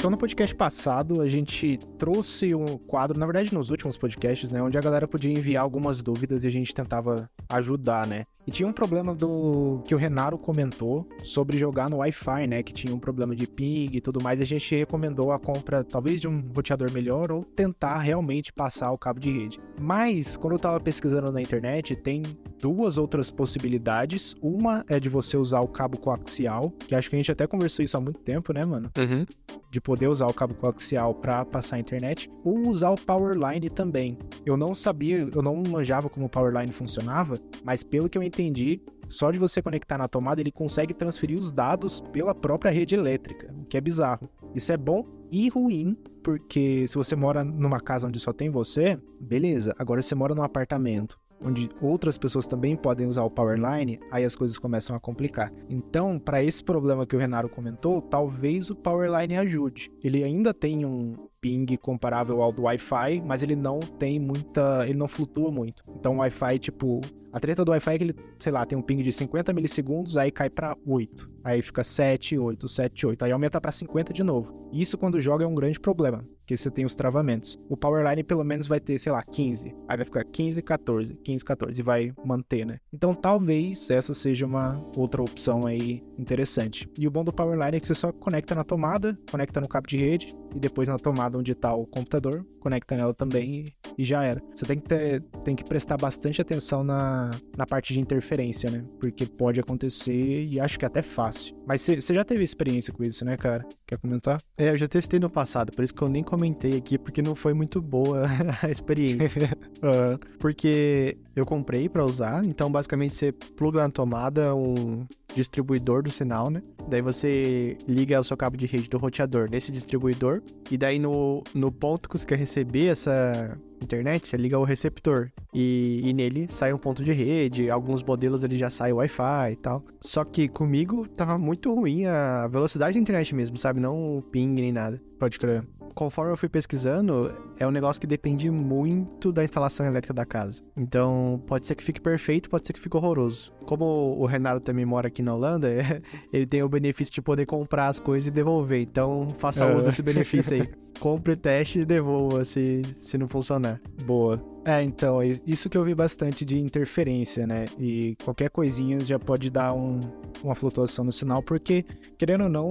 [0.00, 4.62] Então, no podcast passado, a gente trouxe um quadro, na verdade, nos últimos podcasts, né?
[4.62, 8.24] Onde a galera podia enviar algumas dúvidas e a gente tentava ajudar, né?
[8.46, 12.62] E tinha um problema do que o Renaro comentou sobre jogar no Wi-Fi, né?
[12.62, 14.40] Que tinha um problema de ping e tudo mais.
[14.40, 18.90] E a gente recomendou a compra, talvez, de um roteador melhor ou tentar realmente passar
[18.92, 19.58] o cabo de rede.
[19.78, 22.22] Mas, quando eu tava pesquisando na internet, tem
[22.60, 24.34] duas outras possibilidades.
[24.42, 27.84] Uma é de você usar o cabo coaxial, que acho que a gente até conversou
[27.84, 28.90] isso há muito tempo, né, mano?
[28.98, 29.24] Uhum.
[29.70, 34.18] De poder usar o cabo coaxial para passar a internet, ou usar o Powerline também.
[34.44, 38.80] Eu não sabia, eu não manjava como o Powerline funcionava, mas pelo que eu entendi,
[39.08, 43.52] só de você conectar na tomada, ele consegue transferir os dados pela própria rede elétrica,
[43.60, 44.30] o que é bizarro.
[44.54, 48.98] Isso é bom e ruim, porque se você mora numa casa onde só tem você,
[49.20, 49.74] beleza.
[49.78, 54.34] Agora você mora num apartamento onde outras pessoas também podem usar o Powerline, aí as
[54.34, 55.52] coisas começam a complicar.
[55.68, 59.90] Então, para esse problema que o Renaro comentou, talvez o Powerline ajude.
[60.04, 64.98] Ele ainda tem um ping comparável ao do Wi-Fi, mas ele não tem muita, ele
[64.98, 65.82] não flutua muito.
[65.88, 67.00] Então, o Wi-Fi, tipo,
[67.32, 70.16] a treta do Wi-Fi é que ele, sei lá, tem um ping de 50 milissegundos,
[70.16, 71.30] aí cai para 8.
[71.44, 73.24] Aí fica 7, 8, 7, 8.
[73.24, 74.68] Aí aumenta para 50 de novo.
[74.72, 77.58] Isso quando joga é um grande problema, porque você tem os travamentos.
[77.68, 79.74] O Powerline pelo menos vai ter, sei lá, 15.
[79.88, 82.78] Aí vai ficar 15, 14, 15, 14 e vai manter, né?
[82.92, 86.88] Então talvez essa seja uma outra opção aí interessante.
[86.98, 89.86] E o bom do Powerline é que você só conecta na tomada, conecta no cabo
[89.86, 94.04] de rede e depois na tomada onde está o computador, conecta nela também e, e,
[94.04, 94.42] já era.
[94.54, 98.84] Você tem que, ter, tem que prestar bastante atenção na, na parte de interferência, né?
[99.00, 101.54] Porque pode acontecer e acho que até fácil.
[101.66, 103.64] Mas você já teve experiência com isso, né, cara?
[103.86, 104.38] Quer comentar?
[104.58, 107.34] É, eu já testei no passado, por isso que eu nem comentei aqui, porque não
[107.34, 108.24] foi muito boa
[108.62, 109.56] a experiência.
[109.82, 110.18] uhum.
[110.38, 116.50] Porque eu comprei para usar, então basicamente você pluga na tomada um distribuidor do sinal,
[116.50, 116.60] né?
[116.88, 121.42] Daí você liga o seu cabo de rede do roteador nesse distribuidor, e daí no,
[121.54, 126.46] no ponto que você quer receber essa internet, você liga o receptor e, e, nele
[126.50, 129.84] sai um ponto de rede, alguns modelos ele já sai Wi-Fi e tal.
[130.00, 133.80] Só que comigo tava muito ruim a velocidade da internet mesmo, sabe?
[133.80, 135.00] Não o ping nem nada.
[135.18, 135.64] Pode crer.
[135.94, 140.62] Conforme eu fui pesquisando, é um negócio que depende muito da instalação elétrica da casa.
[140.76, 143.52] Então, pode ser que fique perfeito, pode ser que fique horroroso.
[143.66, 143.84] Como
[144.18, 145.68] o Renato também mora aqui na Holanda,
[146.32, 148.80] ele tem o benefício de poder comprar as coisas e devolver.
[148.80, 150.62] Então, faça uso desse benefício aí.
[150.98, 153.80] Compre, teste e devolva se, se não funcionar.
[154.04, 154.42] Boa.
[154.64, 157.64] É, então, isso que eu vi bastante de interferência, né?
[157.78, 159.98] E qualquer coisinha já pode dar um,
[160.44, 161.84] uma flutuação no sinal, porque,
[162.18, 162.68] querendo ou não,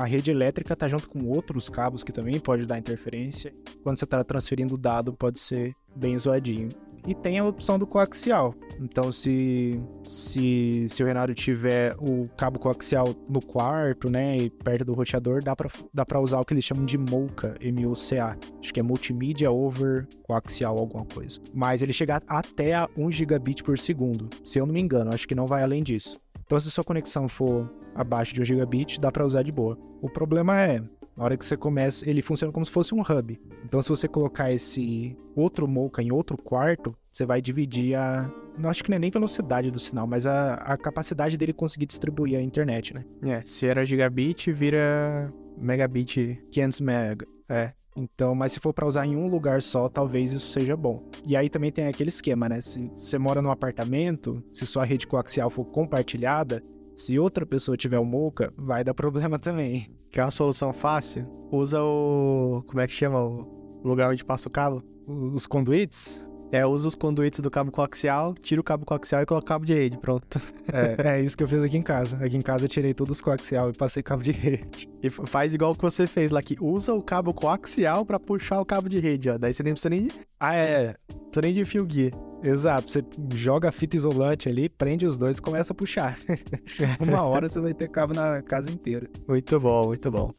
[0.00, 3.54] a rede elétrica tá junto com outros cabos que também pode dar interferência.
[3.84, 6.68] Quando você tá transferindo o dado, pode ser bem zoadinho
[7.06, 8.54] e tem a opção do coaxial.
[8.80, 14.84] Então, se, se, se o Renato tiver o cabo coaxial no quarto, né, e perto
[14.84, 18.36] do roteador, dá pra, dá pra usar o que eles chamam de MOCA, M-O-C-A.
[18.60, 21.40] Acho que é Multimedia Over Coaxial, alguma coisa.
[21.52, 25.12] Mas ele chega até a 1 gigabit por segundo, se eu não me engano.
[25.12, 26.20] Acho que não vai além disso.
[26.44, 29.78] Então, se sua conexão for abaixo de 1 gigabit, dá para usar de boa.
[30.00, 30.82] O problema é,
[31.16, 33.40] na hora que você começa, ele funciona como se fosse um hub.
[33.64, 38.70] Então, se você colocar esse outro Mocha em outro quarto, você vai dividir a, não
[38.70, 42.38] acho que não é nem velocidade do sinal, mas a, a capacidade dele conseguir distribuir
[42.38, 43.04] a internet, né?
[43.22, 46.42] É, se era gigabit, vira megabit.
[46.50, 47.26] 500 mega.
[47.48, 47.72] É.
[47.94, 51.02] Então, mas se for para usar em um lugar só, talvez isso seja bom.
[51.26, 52.60] E aí também tem aquele esquema, né?
[52.60, 56.62] Se você mora num apartamento, se sua rede coaxial for compartilhada,
[56.96, 59.90] se outra pessoa tiver o Mocha, vai dar problema também.
[60.10, 61.26] Quer uma solução fácil?
[61.50, 62.62] Usa o.
[62.66, 63.22] Como é que chama?
[63.22, 64.82] O lugar onde passa o cabo?
[65.06, 66.24] Os conduítes?
[66.52, 69.64] É, usa os conduítes do cabo coaxial, tira o cabo coaxial e coloca o cabo
[69.64, 70.38] de rede, pronto.
[70.72, 72.16] É, é isso que eu fiz aqui em casa.
[72.24, 74.88] Aqui em casa eu tirei todos os coaxial e passei cabo de rede.
[75.02, 78.60] E faz igual o que você fez lá, que usa o cabo coaxial para puxar
[78.60, 79.36] o cabo de rede, ó.
[79.36, 80.12] Daí você nem precisa nem de...
[80.38, 80.94] Ah, é.
[81.12, 82.12] Não precisa nem de fio guia.
[82.44, 86.16] Exato, você joga a fita isolante ali, prende os dois e começa a puxar.
[87.00, 89.08] Uma hora você vai ter cabo na casa inteira.
[89.28, 90.32] Muito bom, muito bom.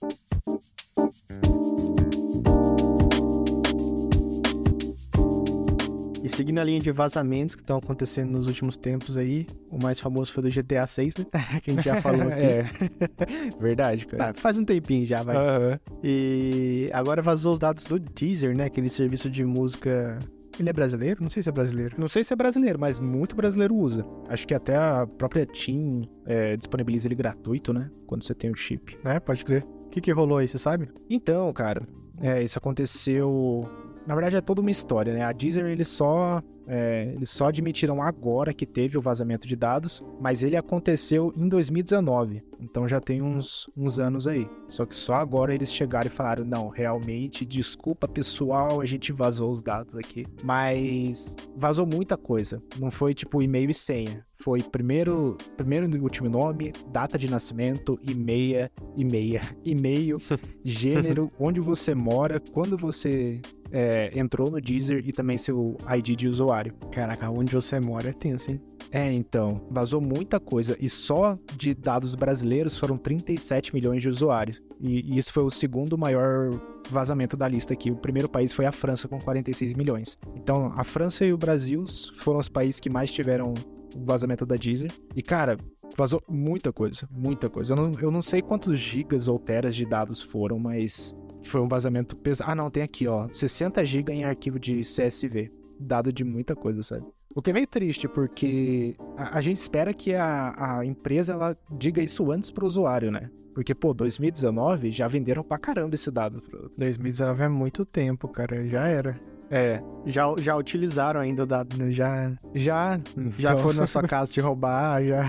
[6.24, 10.00] E seguindo a linha de vazamentos que estão acontecendo nos últimos tempos aí, o mais
[10.00, 11.26] famoso foi do GTA 6, né?
[11.62, 12.40] que a gente já falou aqui.
[12.42, 12.66] é.
[13.60, 14.32] Verdade, cara.
[14.32, 15.36] Tá, faz um tempinho já, vai.
[15.36, 15.80] Aham.
[16.02, 18.66] E agora vazou os dados do Deezer, né?
[18.66, 20.18] Aquele serviço de música.
[20.58, 21.22] Ele é brasileiro?
[21.22, 21.96] Não sei se é brasileiro.
[21.98, 24.06] Não sei se é brasileiro, mas muito brasileiro usa.
[24.30, 27.90] Acho que até a própria TIM é, disponibiliza ele gratuito, né?
[28.08, 28.98] Quando você tem o chip.
[29.04, 29.66] É, pode crer.
[29.66, 30.90] O que, que rolou aí, você sabe?
[31.10, 31.86] Então, cara,
[32.22, 33.70] é, isso aconteceu.
[34.06, 35.24] Na verdade, é toda uma história, né?
[35.24, 40.04] A Deezer, eles só, é, eles só admitiram agora que teve o vazamento de dados,
[40.20, 42.44] mas ele aconteceu em 2019.
[42.60, 44.48] Então já tem uns, uns anos aí.
[44.68, 49.52] Só que só agora eles chegaram e falaram: não, realmente, desculpa pessoal, a gente vazou
[49.52, 50.26] os dados aqui.
[50.44, 52.62] Mas vazou muita coisa.
[52.80, 54.26] Não foi tipo e-mail e senha.
[54.44, 60.18] Foi primeiro, primeiro e último nome, data de nascimento, e-mail, e-mail, e-mail,
[60.66, 66.28] gênero, onde você mora, quando você é, entrou no Deezer e também seu ID de
[66.28, 66.74] usuário.
[66.92, 68.62] Caraca, onde você mora é tenso, hein?
[68.92, 74.62] É, então, vazou muita coisa e só de dados brasileiros foram 37 milhões de usuários.
[74.80, 76.52] E, e isso foi o segundo maior
[76.90, 77.90] vazamento da lista aqui.
[77.90, 80.18] O primeiro país foi a França com 46 milhões.
[80.36, 81.86] Então, a França e o Brasil
[82.18, 83.54] foram os países que mais tiveram
[83.96, 84.92] o vazamento da Deezer.
[85.16, 85.58] E cara,
[85.98, 87.74] vazou muita coisa, muita coisa.
[87.74, 91.16] Eu não, eu não sei quantos gigas ou teras de dados foram, mas
[91.50, 92.52] foi um vazamento pesado.
[92.52, 95.52] Ah, não, tem aqui, ó, 60 GB em arquivo de CSV.
[95.80, 97.06] Dado de muita coisa, sabe?
[97.36, 101.58] O que é meio triste, porque a, a gente espera que a, a empresa ela
[101.72, 103.30] diga isso antes pro usuário, né?
[103.56, 106.42] Porque, pô, 2019 já venderam pra caramba esse dado.
[106.42, 108.66] pro- 2019 é muito tempo, cara.
[108.68, 109.20] Já era.
[109.52, 111.92] É, Já, já utilizaram ainda o dado, né?
[111.92, 113.00] Já, já.
[113.38, 115.24] já então- foram na sua casa te roubar, já.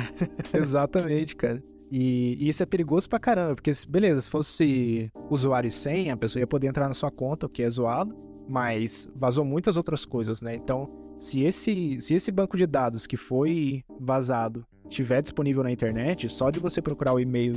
[0.55, 1.63] Exatamente, cara.
[1.97, 6.15] E, e isso é perigoso pra caramba, porque, se- beleza, se fosse usuário e senha,
[6.15, 8.13] a pessoa ia poder entrar na sua conta, o que é zoado,
[8.49, 10.57] mas vazou muitas outras coisas, né?
[10.57, 16.29] Então, se esse, se esse banco de dados que foi vazado estiver disponível na internet,
[16.29, 17.55] só de você procurar o e-mail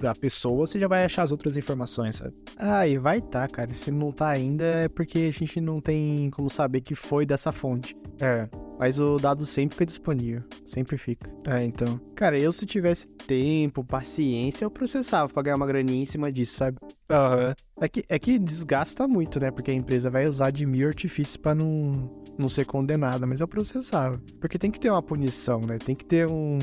[0.00, 2.34] da pessoa, você já vai achar as outras informações, sabe?
[2.58, 3.72] Ah, e vai tá, cara.
[3.72, 7.50] Se não tá ainda é porque a gente não tem como saber que foi dessa
[7.52, 7.96] fonte.
[8.20, 10.42] É, Mas o dado sempre fica disponível.
[10.64, 11.30] Sempre fica.
[11.48, 11.98] é, então.
[12.14, 16.56] Cara, eu se tivesse tempo, paciência, eu processava pra ganhar uma graninha em cima disso,
[16.56, 16.78] sabe?
[17.10, 17.54] Aham.
[17.78, 19.50] É que, é que desgasta muito, né?
[19.50, 23.46] Porque a empresa vai usar de mil artifícios pra não, não ser condenada, mas eu
[23.46, 24.18] processava.
[24.40, 25.76] Porque tem que ter uma punição, né?
[25.76, 26.58] Tem que ter um.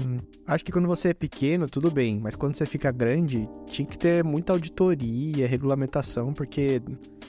[0.47, 3.97] Acho que quando você é pequeno, tudo bem, mas quando você fica grande, tinha que
[3.97, 6.81] ter muita auditoria, regulamentação, porque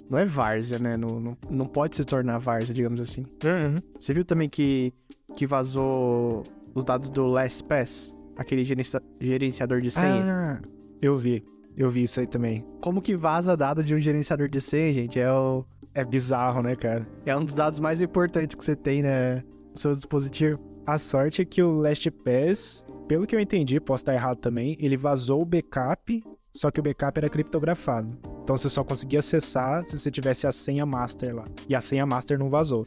[0.09, 0.97] não é várzea, né?
[0.97, 3.27] Não, não, não pode se tornar várzea, digamos assim.
[3.45, 3.75] Uhum.
[4.01, 4.95] Você viu também que,
[5.37, 6.43] que vazou
[6.75, 10.61] os dados do LastPass, aquele gerencia- gerenciador de senha?
[10.63, 10.69] Ah,
[11.03, 11.45] eu vi.
[11.77, 12.65] Eu vi isso aí também.
[12.81, 15.19] Como que vaza dados de um gerenciador de senha, gente?
[15.19, 17.07] É, o, É bizarro, né, cara?
[17.27, 20.59] é um dos dados mais importantes que você tem né, no seu dispositivo.
[20.87, 24.97] A sorte é que o LastPass, pelo que eu entendi, posso estar errado também, ele
[24.97, 28.17] vazou o backup, só que o backup era criptografado.
[28.43, 31.47] Então você só conseguia acessar se você tivesse a senha master lá.
[31.69, 32.85] E a senha master não vazou.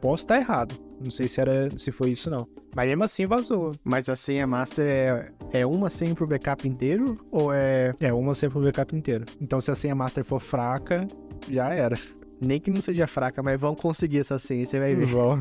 [0.00, 0.74] Posso estar errado.
[1.02, 2.46] Não sei se era se foi isso não.
[2.74, 3.72] Mas mesmo assim vazou.
[3.84, 7.18] Mas a senha master é, é uma senha pro backup inteiro?
[7.30, 7.94] Ou é.
[8.00, 9.24] É, uma senha pro backup inteiro.
[9.40, 11.06] Então se a senha master for fraca,
[11.50, 11.96] já era.
[12.44, 15.06] Nem que não seja fraca, mas vão conseguir essa senha, você vai ver.
[15.06, 15.38] Bom.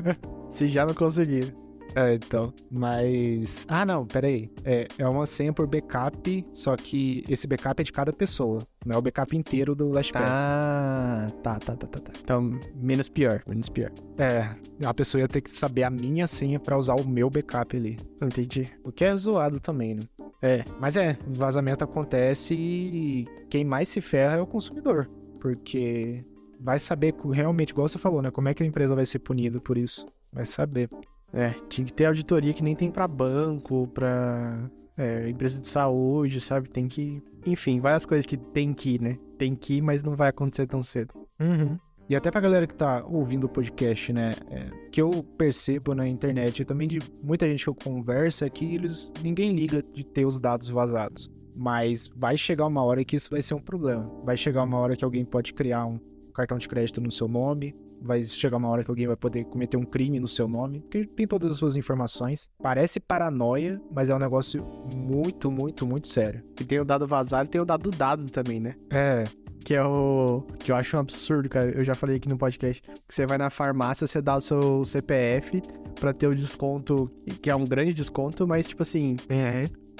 [0.48, 1.54] Se já não conseguir.
[1.94, 2.52] É, então.
[2.70, 3.64] Mas.
[3.68, 4.50] Ah, não, peraí.
[4.64, 8.58] É, é uma senha por backup, só que esse backup é de cada pessoa.
[8.84, 10.28] Não é o backup inteiro do LastPass.
[10.30, 12.12] Ah, tá, tá, tá, tá, tá.
[12.22, 13.90] Então, menos pior, menos pior.
[14.16, 14.48] É,
[14.84, 17.96] a pessoa ia ter que saber a minha senha pra usar o meu backup ali.
[18.22, 18.66] Entendi.
[18.84, 20.00] O que é zoado também, né?
[20.40, 20.64] É.
[20.80, 25.08] Mas é, vazamento acontece e quem mais se ferra é o consumidor.
[25.40, 26.24] Porque
[26.60, 28.30] vai saber realmente, igual você falou, né?
[28.30, 30.06] Como é que a empresa vai ser punida por isso?
[30.32, 30.88] Vai saber.
[31.32, 36.40] É, tinha que ter auditoria que nem tem pra banco, pra é, empresa de saúde,
[36.40, 36.68] sabe?
[36.68, 37.22] Tem que.
[37.46, 39.18] Enfim, várias coisas que tem que ir, né?
[39.38, 41.14] Tem que ir, mas não vai acontecer tão cedo.
[41.38, 41.78] Uhum.
[42.08, 44.32] E até pra galera que tá ouvindo o podcast, né?
[44.50, 48.50] É, que eu percebo na internet e também de muita gente que eu converso é
[48.50, 51.30] que eles, ninguém liga de ter os dados vazados.
[51.54, 54.10] Mas vai chegar uma hora que isso vai ser um problema.
[54.24, 56.00] Vai chegar uma hora que alguém pode criar um
[56.32, 59.76] cartão de crédito no seu nome, vai chegar uma hora que alguém vai poder cometer
[59.76, 62.48] um crime no seu nome, porque tem todas as suas informações.
[62.62, 64.64] Parece paranoia, mas é um negócio
[64.96, 66.42] muito, muito, muito sério.
[66.60, 68.74] E tem o dado vazado e tem o dado dado também, né?
[68.90, 69.24] É,
[69.64, 70.42] Que é o.
[70.58, 71.70] Que eu acho um absurdo, cara.
[71.70, 72.80] Eu já falei aqui no podcast.
[72.82, 75.60] Que você vai na farmácia, você dá o seu CPF
[75.98, 77.10] pra ter o desconto,
[77.42, 79.16] que é um grande desconto, mas tipo assim.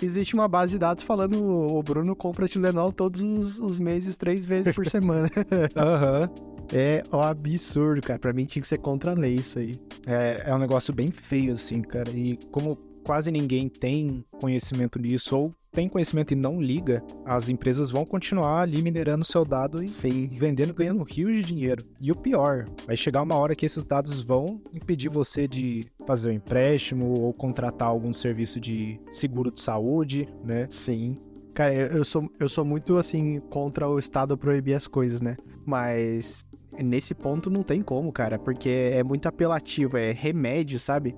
[0.02, 4.46] Existe uma base de dados falando o Bruno compra Tilenol todos os, os meses, três
[4.46, 5.30] vezes por semana.
[5.76, 6.30] aham.
[6.72, 8.18] é um absurdo, cara.
[8.18, 9.74] Pra mim tinha que ser contra a lei isso aí.
[10.06, 12.10] É, é um negócio bem feio, assim, cara.
[12.10, 12.76] E como
[13.08, 18.60] quase ninguém tem conhecimento nisso, ou tem conhecimento e não liga, as empresas vão continuar
[18.60, 20.28] ali minerando seu dado e Sim.
[20.30, 21.82] vendendo, ganhando rios de dinheiro.
[21.98, 26.28] E o pior, vai chegar uma hora que esses dados vão impedir você de fazer
[26.28, 30.66] um empréstimo ou contratar algum serviço de seguro de saúde, né?
[30.68, 31.18] Sim.
[31.54, 35.38] Cara, eu sou, eu sou muito, assim, contra o Estado proibir as coisas, né?
[35.64, 36.44] Mas
[36.82, 41.14] nesse ponto não tem como, cara, porque é muito apelativo, é remédio, sabe?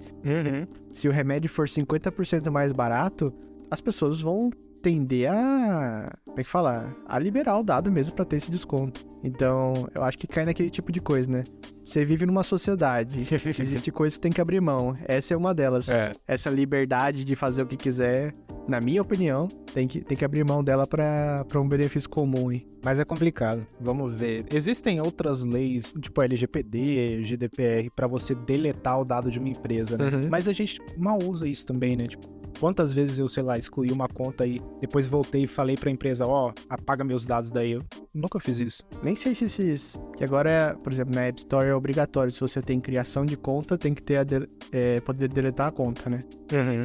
[0.93, 3.33] Se o remédio for 50% mais barato,
[3.71, 4.51] as pessoas vão
[4.83, 6.13] tender a.
[6.25, 6.95] Como é que fala?
[7.07, 9.05] A liberar o dado mesmo pra ter esse desconto.
[9.23, 11.45] Então, eu acho que cai naquele tipo de coisa, né?
[11.85, 13.21] Você vive numa sociedade,
[13.59, 14.97] existe coisas que tem que abrir mão.
[15.07, 15.89] Essa é uma delas.
[15.89, 16.13] É.
[16.27, 18.33] Essa liberdade de fazer o que quiser,
[18.69, 22.53] na minha opinião, tem que, tem que abrir mão dela pra, pra um benefício comum,
[22.53, 22.67] hein?
[22.85, 23.67] Mas é complicado.
[23.81, 24.47] Vamos ver.
[24.53, 30.05] Existem outras leis, tipo LGPD, GDPR, pra você deletar o dado de uma empresa, né?
[30.05, 30.21] Uhum.
[30.31, 32.07] Mas a gente mal usa isso também, né?
[32.07, 35.91] Tipo, quantas vezes eu, sei lá, excluí uma conta e depois voltei e falei pra
[35.91, 37.73] empresa, ó, apaga meus dados daí.
[37.73, 37.83] Eu
[38.15, 38.83] nunca fiz isso.
[39.03, 40.01] Nem sei se esses.
[40.17, 42.31] Que agora, por exemplo, na App Store é obrigatório.
[42.33, 45.73] Se você tem criação de conta, tem que ter a de- é, poder deletar a
[45.73, 46.25] conta, né?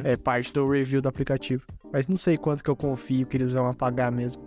[0.04, 1.64] É parte do review do aplicativo.
[1.92, 4.42] Mas não sei quanto que eu confio que eles vão apagar mesmo.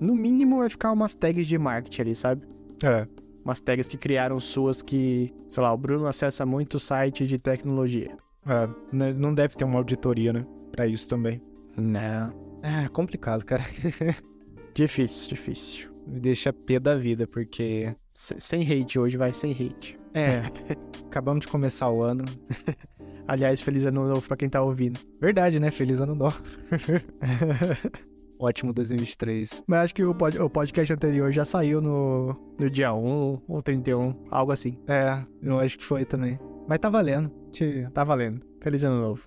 [0.00, 2.46] No mínimo vai ficar umas tags de marketing ali, sabe?
[2.84, 3.06] É.
[3.44, 8.16] Umas tags que criaram suas que, sei lá, o Bruno acessa muito site de tecnologia.
[8.46, 10.44] É, né, não deve ter uma auditoria, né?
[10.76, 11.42] Pra isso também.
[11.76, 12.32] Não.
[12.62, 13.62] É complicado, cara.
[14.74, 15.88] Difícil, difícil.
[16.06, 17.94] Me deixa pé da vida, porque.
[18.12, 19.98] Se- sem hate hoje, vai sem hate.
[20.14, 20.42] É.
[21.06, 22.24] acabamos de começar o ano.
[23.26, 25.00] Aliás, feliz ano novo pra quem tá ouvindo.
[25.20, 25.70] Verdade, né?
[25.70, 26.40] Feliz ano novo.
[28.38, 29.64] Ótimo 2023.
[29.66, 33.62] Mas acho que o, pod- o podcast anterior já saiu no, no dia 1 ou
[33.62, 34.78] 31, algo assim.
[34.86, 36.38] É, eu acho que foi também.
[36.68, 37.30] Mas tá valendo.
[37.94, 38.42] Tá valendo.
[38.62, 39.22] Feliz ano novo.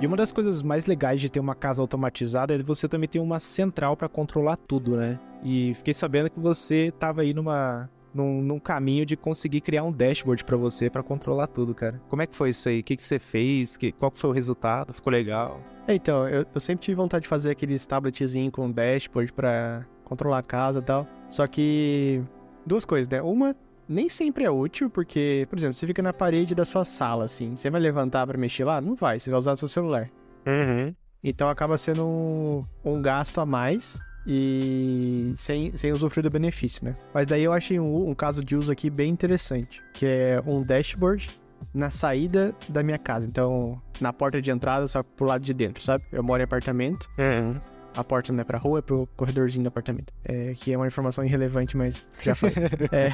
[0.00, 3.18] E uma das coisas mais legais de ter uma casa automatizada é você também ter
[3.18, 5.20] uma central pra controlar tudo, né?
[5.44, 9.92] E fiquei sabendo que você tava aí numa num, num caminho de conseguir criar um
[9.92, 12.00] dashboard pra você pra controlar tudo, cara.
[12.08, 12.80] Como é que foi isso aí?
[12.80, 13.76] O que, que você fez?
[13.76, 14.92] Que, qual que foi o resultado?
[14.92, 15.60] Ficou legal?
[15.86, 20.38] É, então, eu, eu sempre tive vontade de fazer aqueles tabletzinho com dashboard pra controlar
[20.38, 21.06] a casa e tal.
[21.28, 22.22] Só que.
[22.66, 23.22] Duas coisas, né?
[23.22, 23.56] Uma,
[23.88, 27.56] nem sempre é útil, porque, por exemplo, você fica na parede da sua sala, assim.
[27.56, 28.80] Você vai levantar pra mexer lá?
[28.80, 30.10] Não vai, você vai usar seu celular.
[30.46, 30.94] Uhum.
[31.22, 36.94] Então acaba sendo um, um gasto a mais e sem, sem usufruir do benefício, né?
[37.14, 40.62] Mas daí eu achei um, um caso de uso aqui bem interessante, que é um
[40.62, 41.30] dashboard
[41.74, 43.26] na saída da minha casa.
[43.26, 46.04] Então, na porta de entrada, só pro lado de dentro, sabe?
[46.12, 47.58] Eu moro em apartamento, Uhum.
[47.94, 50.12] a porta não é pra rua, é pro corredorzinho do apartamento.
[50.24, 52.54] É, que é uma informação irrelevante, mas já falei.
[52.92, 53.12] É.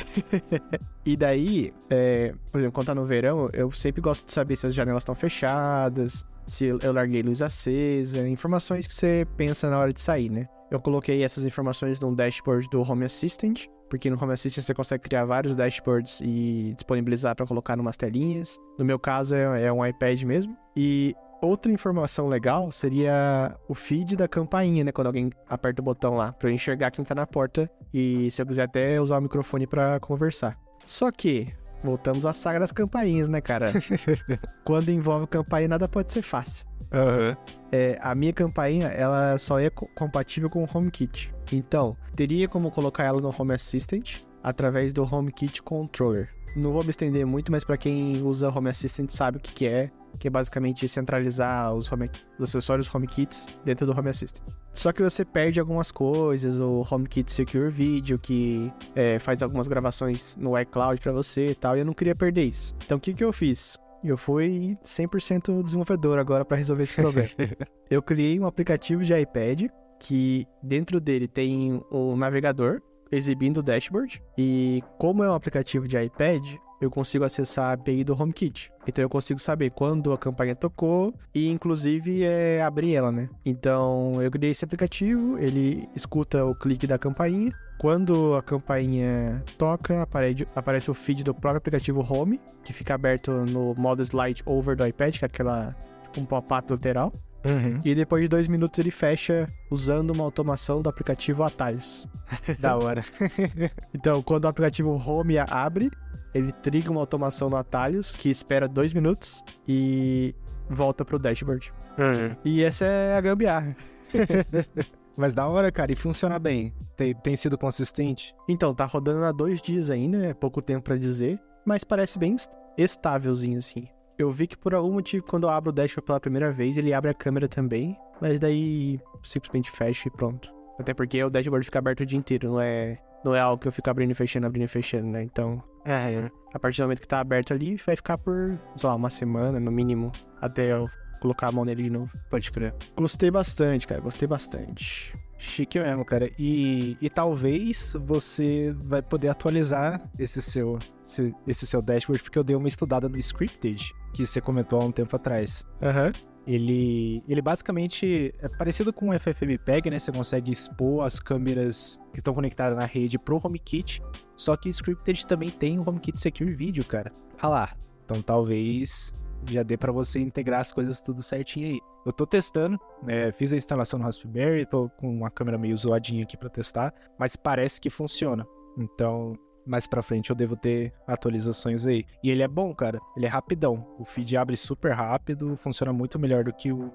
[1.05, 4.67] e daí, é, por exemplo, quando tá no verão, eu sempre gosto de saber se
[4.67, 9.93] as janelas estão fechadas, se eu larguei luz acesa, informações que você pensa na hora
[9.93, 10.49] de sair, né?
[10.71, 15.05] Eu coloquei essas informações num dashboard do Home Assistant, porque no Home Assistant você consegue
[15.05, 18.59] criar vários dashboards e disponibilizar para colocar numas telinhas.
[18.79, 20.57] No meu caso é, é um iPad mesmo.
[20.77, 24.93] E outra informação legal seria o feed da campainha, né?
[24.93, 28.43] Quando alguém aperta o botão lá, para eu enxergar quem tá na porta e se
[28.43, 30.59] eu quiser até usar o microfone para conversar.
[30.85, 33.73] Só que voltamos à saga das campainhas, né, cara?
[34.65, 36.67] Quando envolve campainha, nada pode ser fácil.
[36.93, 37.37] Uhum.
[37.73, 41.35] É, a minha campainha, ela só é co- compatível com o HomeKit.
[41.53, 46.29] Então, teria como colocar ela no Home Assistant através do HomeKit Controller.
[46.55, 49.67] Não vou me estender muito, mas para quem usa Home Assistant sabe o que, que
[49.67, 49.91] é.
[50.17, 54.47] Que é basicamente centralizar os, home, os acessórios HomeKits dentro do Home Assistant.
[54.73, 60.37] Só que você perde algumas coisas, o HomeKit Secure Video, que é, faz algumas gravações
[60.37, 62.75] no iCloud para você e tal, e eu não queria perder isso.
[62.85, 63.79] Então o que, que eu fiz?
[64.05, 67.31] Eu fui 100% desenvolvedor agora para resolver esse problema.
[67.91, 69.65] eu criei um aplicativo de iPad
[69.99, 74.23] que dentro dele tem um navegador exibindo o dashboard.
[74.37, 78.71] E como é um aplicativo de iPad, eu consigo acessar a API do HomeKit.
[78.87, 83.29] Então eu consigo saber quando a campanha tocou e inclusive é, abrir ela, né?
[83.45, 87.53] Então eu criei esse aplicativo, ele escuta o clique da campainha.
[87.79, 93.31] Quando a campainha toca, aparece, aparece o feed do próprio aplicativo Home, que fica aberto
[93.31, 97.13] no modo slide over do iPad, que é aquela tipo um pop-up lateral.
[97.45, 97.79] Uhum.
[97.85, 102.09] E depois de dois minutos ele fecha usando uma automação do aplicativo Atalhos.
[102.59, 103.05] da hora.
[103.95, 105.91] então, quando o aplicativo Home abre,
[106.37, 110.35] ele triga uma automação no Atalhos que espera dois minutos e
[110.69, 111.73] volta pro dashboard.
[111.99, 112.37] Uhum.
[112.45, 113.77] E essa é a gambiarra.
[115.17, 116.75] Mas da hora, cara, e funciona bem.
[116.95, 118.35] Tem, tem sido consistente?
[118.47, 122.37] Então, tá rodando há dois dias ainda, é pouco tempo para dizer, mas parece bem
[122.77, 123.89] estávelzinho assim.
[124.19, 126.93] Eu vi que por algum motivo, quando eu abro o dashboard pela primeira vez, ele
[126.93, 130.53] abre a câmera também, mas daí simplesmente fecha e pronto.
[130.79, 133.69] Até porque o dashboard fica aberto o dia inteiro, não é, não é algo que
[133.69, 135.23] eu fico abrindo e fechando, abrindo e fechando, né?
[135.23, 138.95] Então, É, a partir do momento que tá aberto ali, vai ficar por, sei lá,
[138.95, 140.89] uma semana no mínimo, até eu
[141.21, 142.11] colocar a mão nele de novo.
[142.31, 142.75] pode crer.
[142.97, 145.13] Gostei bastante, cara, gostei bastante.
[145.39, 146.31] Chique mesmo, cara.
[146.39, 152.45] E, e talvez você vai poder atualizar esse seu, esse, esse seu dashboard, porque eu
[152.45, 155.65] dei uma estudada no Scripted, que você comentou há um tempo atrás.
[155.83, 156.11] Aham.
[156.47, 159.99] Ele, ele basicamente é parecido com o FFmpeg, né?
[159.99, 164.01] Você consegue expor as câmeras que estão conectadas na rede pro HomeKit.
[164.37, 167.11] Só que Scripted também tem o HomeKit Secure Video, cara.
[167.41, 167.77] Ah lá.
[168.05, 169.13] Então talvez
[169.45, 171.81] já dê pra você integrar as coisas tudo certinho aí.
[172.05, 173.33] Eu tô testando, né?
[173.33, 177.35] fiz a instalação no Raspberry, tô com uma câmera meio zoadinha aqui pra testar, mas
[177.35, 178.47] parece que funciona.
[178.79, 182.05] Então, mais pra frente eu devo ter atualizações aí.
[182.23, 183.01] E ele é bom, cara.
[183.17, 183.87] Ele é rapidão.
[183.99, 186.93] O feed abre super rápido, funciona muito melhor do que, o,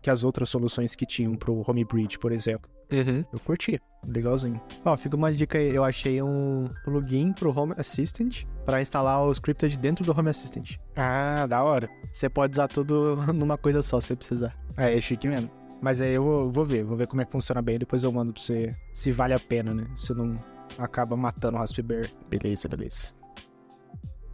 [0.00, 2.70] que as outras soluções que tinham pro Homebridge, por exemplo.
[2.92, 3.24] Uhum.
[3.32, 4.60] Eu curti, legalzinho.
[4.84, 5.74] Ó, fica uma dica aí.
[5.74, 10.76] Eu achei um plugin pro Home Assistant para instalar o Scripted dentro do Home Assistant.
[10.94, 11.88] Ah, da hora.
[12.12, 14.54] Você pode usar tudo numa coisa só, se precisar.
[14.76, 15.50] É, é chique mesmo.
[15.80, 18.12] Mas aí eu vou, vou ver, vou ver como é que funciona bem, depois eu
[18.12, 19.84] mando pra você se vale a pena, né?
[19.96, 20.32] Se não
[20.78, 22.14] acaba matando o Raspberry.
[22.28, 23.12] Beleza, beleza.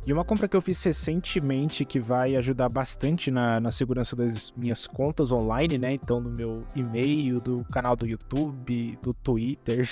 [0.07, 4.51] E uma compra que eu fiz recentemente que vai ajudar bastante na, na segurança das
[4.53, 5.92] minhas contas online, né?
[5.92, 9.87] Então, no meu e-mail, do canal do YouTube, do Twitter,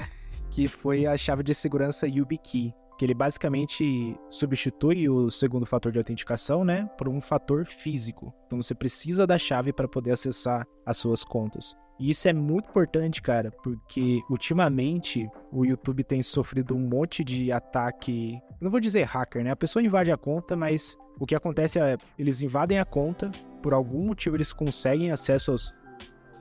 [0.50, 2.74] que foi a chave de segurança YubiKey.
[2.98, 6.88] Que ele basicamente substitui o segundo fator de autenticação, né?
[6.98, 8.32] Por um fator físico.
[8.46, 11.76] Então você precisa da chave para poder acessar as suas contas.
[11.98, 17.52] E isso é muito importante, cara, porque ultimamente o YouTube tem sofrido um monte de
[17.52, 18.40] ataque.
[18.60, 19.50] Não vou dizer hacker, né?
[19.50, 23.30] A pessoa invade a conta, mas o que acontece é eles invadem a conta,
[23.62, 25.72] por algum motivo eles conseguem acesso aos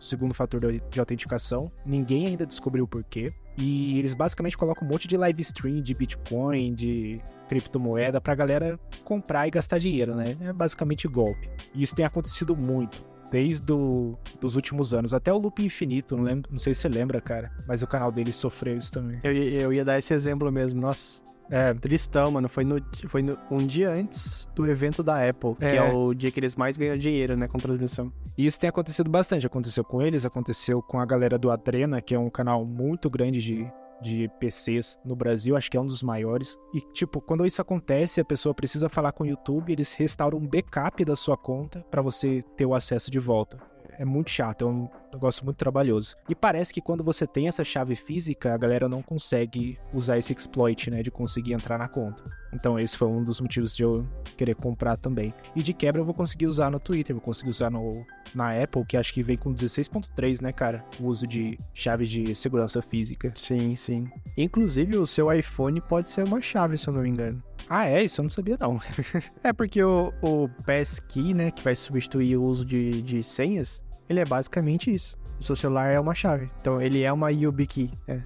[0.02, 1.72] segundo fator de autenticação.
[1.86, 3.34] Ninguém ainda descobriu o porquê.
[3.58, 8.80] E eles basicamente colocam um monte de live stream de Bitcoin, de criptomoeda pra galera
[9.04, 10.38] comprar e gastar dinheiro, né?
[10.42, 11.50] É basicamente golpe.
[11.74, 15.14] E isso tem acontecido muito desde o, dos últimos anos.
[15.14, 17.52] Até o Loop Infinito, não, lembro, não sei se você lembra, cara.
[17.68, 19.20] Mas o canal dele sofreu isso também.
[19.24, 20.82] Eu, eu ia dar esse exemplo mesmo.
[20.82, 22.48] Nossa, é tristão, mano.
[22.50, 25.72] Foi, no, foi no, um dia antes do evento da Apple, É.
[25.72, 28.12] que é o dia que eles mais ganham dinheiro, né, com transmissão.
[28.38, 29.46] E isso tem acontecido bastante.
[29.46, 33.42] Aconteceu com eles, aconteceu com a galera do Adrena, que é um canal muito grande
[33.42, 33.68] de,
[34.02, 36.58] de PCs no Brasil, acho que é um dos maiores.
[36.74, 40.48] E, tipo, quando isso acontece, a pessoa precisa falar com o YouTube, eles restauram um
[40.48, 43.60] backup da sua conta pra você ter o acesso de volta.
[44.02, 46.16] É muito chato, é um negócio muito trabalhoso.
[46.28, 50.34] E parece que quando você tem essa chave física, a galera não consegue usar esse
[50.34, 52.24] exploit, né, de conseguir entrar na conta.
[52.52, 54.04] Então esse foi um dos motivos de eu
[54.36, 55.32] querer comprar também.
[55.56, 58.84] E de quebra eu vou conseguir usar no Twitter, vou conseguir usar no, na Apple,
[58.86, 60.84] que acho que vem com 16.3, né, cara?
[61.00, 63.32] O uso de chave de segurança física.
[63.36, 64.10] Sim, sim.
[64.36, 67.44] Inclusive, o seu iPhone pode ser uma chave, se eu não me engano.
[67.70, 68.04] Ah, é?
[68.04, 68.82] Isso eu não sabia, não.
[69.44, 74.20] É porque o, o Passkey, né, que vai substituir o uso de, de senhas, ele
[74.20, 75.16] é basicamente isso.
[75.40, 76.50] O seu celular é uma chave.
[76.60, 77.90] Então, ele é uma YubiKey.
[78.08, 78.20] É.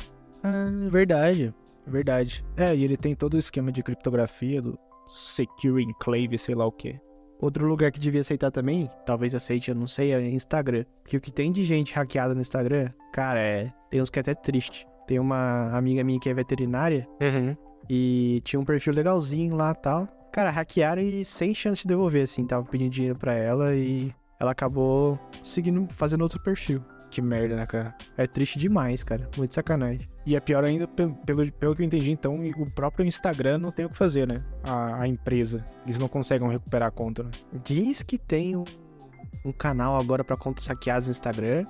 [0.43, 1.53] Ah, verdade.
[1.87, 2.43] Verdade.
[2.57, 4.77] É, e ele tem todo o esquema de criptografia do
[5.07, 6.99] Secure Enclave, sei lá o quê.
[7.39, 10.85] Outro lugar que devia aceitar também, talvez aceite, eu não sei, é Instagram.
[11.03, 13.71] Porque o que tem de gente hackeada no Instagram, cara, é.
[13.89, 14.87] Tem uns que é até triste.
[15.05, 17.55] Tem uma amiga minha que é veterinária Uhum.
[17.89, 20.07] e tinha um perfil legalzinho lá tal.
[20.31, 22.45] Cara, hackearam e sem chance de devolver, assim.
[22.47, 26.83] Tava pedindo dinheiro pra ela e ela acabou seguindo, fazendo outro perfil.
[27.09, 27.95] Que merda, né, cara?
[28.17, 29.29] É triste demais, cara.
[29.37, 30.07] Muito sacanagem.
[30.25, 31.13] E é pior ainda, pelo,
[31.51, 34.43] pelo, que eu entendi, então, o próprio Instagram não tem o que fazer, né?
[34.63, 35.63] A, a empresa.
[35.85, 37.31] Eles não conseguem recuperar a conta, né?
[37.63, 38.65] Diz que tem um,
[39.45, 41.65] um canal agora pra contas hackeadas no Instagram,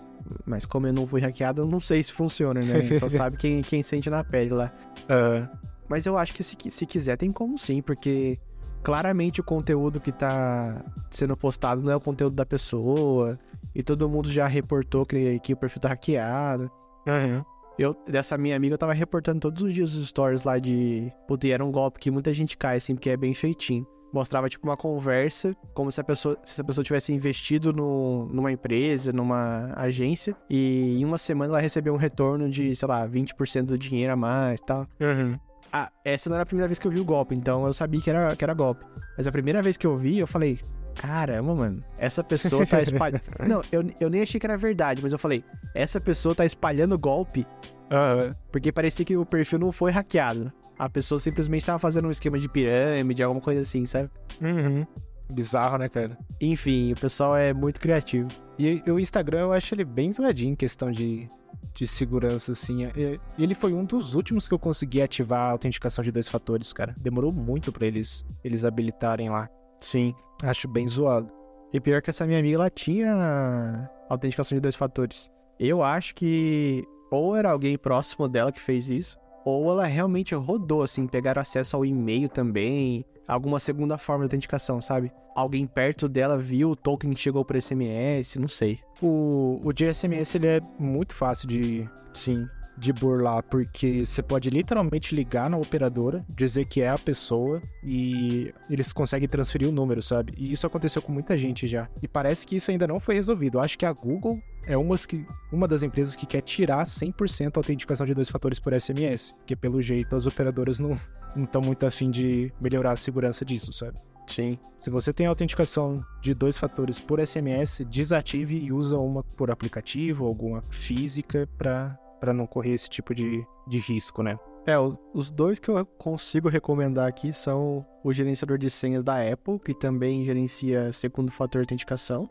[0.46, 2.98] mas como eu não fui hackeado, eu não sei se funciona, né?
[2.98, 4.72] Só sabe quem, quem sente na pele lá.
[5.04, 5.48] Uh,
[5.88, 8.40] Mas eu acho que se, se quiser tem como sim, porque
[8.86, 10.80] claramente o conteúdo que tá
[11.10, 13.38] sendo postado não é o conteúdo da pessoa,
[13.74, 16.72] e todo mundo já reportou que, que o perfil tá hackeado.
[17.08, 17.44] uhum.
[17.78, 21.12] Eu, dessa minha amiga, eu tava reportando todos os dias os stories lá de.
[21.28, 23.86] Putz, e era um golpe que muita gente cai, assim, porque é bem feitinho.
[24.14, 28.50] Mostrava, tipo, uma conversa, como se a pessoa, se essa pessoa tivesse investido no, numa
[28.50, 33.66] empresa, numa agência, e em uma semana ela recebeu um retorno de, sei lá, 20%
[33.66, 34.88] do dinheiro a mais e tal.
[35.02, 35.38] Uhum.
[35.72, 38.02] Ah, essa não era a primeira vez que eu vi o golpe, então eu sabia
[38.02, 38.86] que era, que era golpe.
[39.18, 40.60] Mas a primeira vez que eu vi, eu falei,
[40.96, 43.22] caramba, mano, essa pessoa tá espalhando.
[43.46, 45.44] não, eu, eu nem achei que era verdade, mas eu falei,
[45.74, 47.46] essa pessoa tá espalhando golpe
[47.86, 48.34] Uhum.
[48.52, 50.52] porque parecia que o perfil não foi hackeado.
[50.78, 54.10] A pessoa simplesmente tava fazendo um esquema de pirâmide, alguma coisa assim, sabe?
[54.42, 54.86] Uhum.
[55.32, 56.18] Bizarro, né, cara?
[56.42, 58.28] Enfim, o pessoal é muito criativo.
[58.58, 61.28] E, e o Instagram, eu acho ele bem zoadinho em questão de,
[61.74, 62.86] de segurança, assim.
[62.86, 66.72] E- Ele foi um dos últimos que eu consegui ativar a autenticação de dois fatores,
[66.74, 66.94] cara.
[67.00, 69.50] Demorou muito pra eles, eles habilitarem lá.
[69.80, 70.14] Sim.
[70.44, 71.32] Acho bem zoado.
[71.74, 75.30] E pior que essa minha amiga, ela tinha autenticação de dois fatores.
[75.60, 80.82] Eu acho que ou era alguém próximo dela que fez isso, ou ela realmente rodou,
[80.84, 85.12] assim, pegaram acesso ao e-mail também, alguma segunda forma de autenticação, sabe?
[85.36, 88.80] Alguém perto dela viu o token que chegou por SMS, não sei.
[89.02, 92.48] O, o de SMS, ele é muito fácil de, Sim.
[92.78, 98.54] De burlar, porque você pode literalmente ligar na operadora, dizer que é a pessoa e
[98.70, 100.34] eles conseguem transferir o número, sabe?
[100.38, 101.88] E isso aconteceu com muita gente já.
[102.02, 103.58] E parece que isso ainda não foi resolvido.
[103.58, 107.56] Eu acho que a Google é uma, que, uma das empresas que quer tirar 100%
[107.56, 110.98] a autenticação de dois fatores por SMS, porque pelo jeito as operadoras não
[111.36, 113.98] estão muito afim de melhorar a segurança disso, sabe?
[114.28, 114.58] Sim.
[114.80, 120.26] Se você tem autenticação de dois fatores por SMS, desative e usa uma por aplicativo,
[120.26, 124.38] alguma física, para para não correr esse tipo de, de risco, né?
[124.66, 129.22] É, o- os dois que eu consigo recomendar aqui são o gerenciador de senhas da
[129.22, 132.28] Apple, que também gerencia segundo fator de autenticação.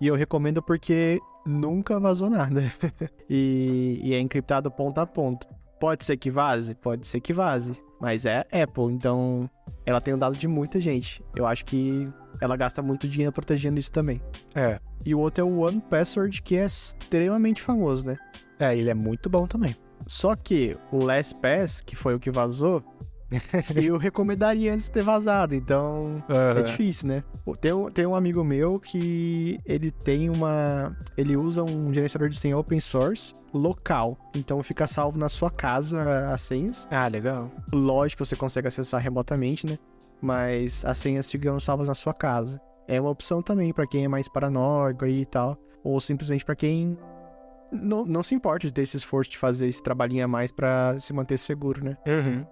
[0.00, 2.62] E eu recomendo porque nunca vazou nada.
[3.28, 5.46] e, e é encriptado ponta a ponta.
[5.78, 6.74] Pode ser que vaze?
[6.74, 7.74] Pode ser que vaze.
[8.00, 9.48] Mas é Apple, então
[9.84, 11.22] ela tem um dado de muita gente.
[11.34, 12.08] Eu acho que
[12.40, 14.20] ela gasta muito dinheiro protegendo isso também.
[14.54, 14.78] É.
[15.04, 18.16] E o outro é o One Password, que é extremamente famoso, né?
[18.58, 19.76] É, ele é muito bom também.
[20.06, 22.82] Só que o LastPass, que foi o que vazou,
[23.74, 26.22] eu recomendaria antes de ter vazado, então
[26.58, 27.24] é difícil, né?
[27.60, 30.96] Tem, tem um amigo meu que ele tem uma.
[31.16, 34.16] Ele usa um gerenciador de senha open source local.
[34.34, 36.86] Então fica salvo na sua casa as senhas.
[36.90, 37.50] Ah, legal.
[37.72, 39.78] Lógico que você consegue acessar remotamente, né?
[40.20, 42.60] Mas as senhas ficam salvas na sua casa.
[42.88, 45.56] É uma opção também pra quem é mais paranoico aí e tal.
[45.82, 46.98] Ou simplesmente pra quem
[47.70, 50.98] não, não se importa de ter esse esforço de fazer esse trabalhinho a mais pra
[50.98, 51.96] se manter seguro, né?
[52.06, 52.46] Uhum.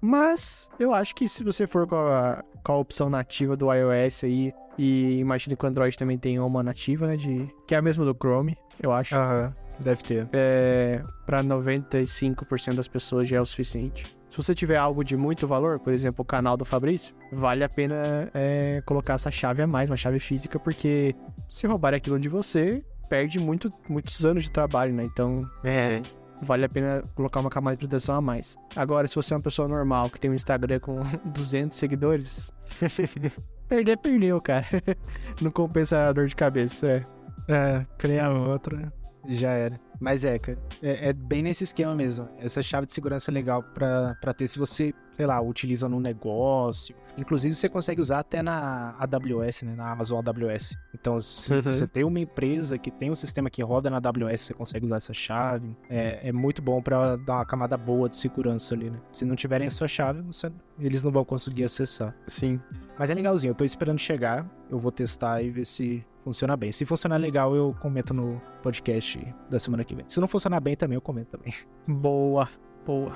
[0.00, 4.24] Mas eu acho que se você for com a, com a opção nativa do iOS
[4.24, 7.16] aí, e imagino que o Android também tem uma nativa, né?
[7.16, 9.14] De, que é a mesma do Chrome, eu acho.
[9.14, 10.28] Aham, deve ter.
[10.32, 14.06] É, para 95% das pessoas já é o suficiente.
[14.28, 17.68] Se você tiver algo de muito valor, por exemplo, o canal do Fabrício, vale a
[17.68, 21.14] pena é, colocar essa chave a mais, uma chave física, porque
[21.48, 25.02] se roubar aquilo de você, perde muito, muitos anos de trabalho, né?
[25.04, 26.00] Então, É.
[26.42, 28.56] vale a pena colocar uma camada de proteção a mais.
[28.76, 31.00] Agora, se você é uma pessoa normal que tem um Instagram com
[31.34, 32.52] 200 seguidores,
[33.68, 34.66] perder, perdeu, cara.
[35.42, 37.02] Não compensa a dor de cabeça, é.
[37.48, 38.92] É, criar outra,
[39.28, 39.78] já era.
[40.00, 42.28] Mas é, cara, é, é bem nesse esquema mesmo.
[42.38, 46.00] Essa chave de segurança é legal pra, pra ter se você, sei lá, utiliza num
[46.00, 46.94] negócio.
[47.18, 49.74] Inclusive, você consegue usar até na AWS, né?
[49.76, 50.74] Na Amazon AWS.
[50.94, 51.60] Então, se Uhum.
[51.62, 54.96] você tem uma empresa que tem um sistema que roda na AWS, você consegue usar
[54.96, 55.76] essa chave.
[55.90, 58.98] É, é muito bom pra dar uma camada boa de segurança ali, né?
[59.12, 62.14] Se não tiverem essa chave, você- eles não vão conseguir acessar.
[62.26, 62.58] Sim.
[62.98, 64.46] Mas é legalzinho, eu tô esperando chegar.
[64.70, 66.72] Eu vou testar e ver se funciona bem.
[66.72, 69.18] Se funcionar legal, eu comento no podcast
[69.48, 70.04] da semana que vem.
[70.08, 71.52] Se não funcionar bem também, eu comento também.
[71.86, 72.48] Boa,
[72.86, 73.12] boa.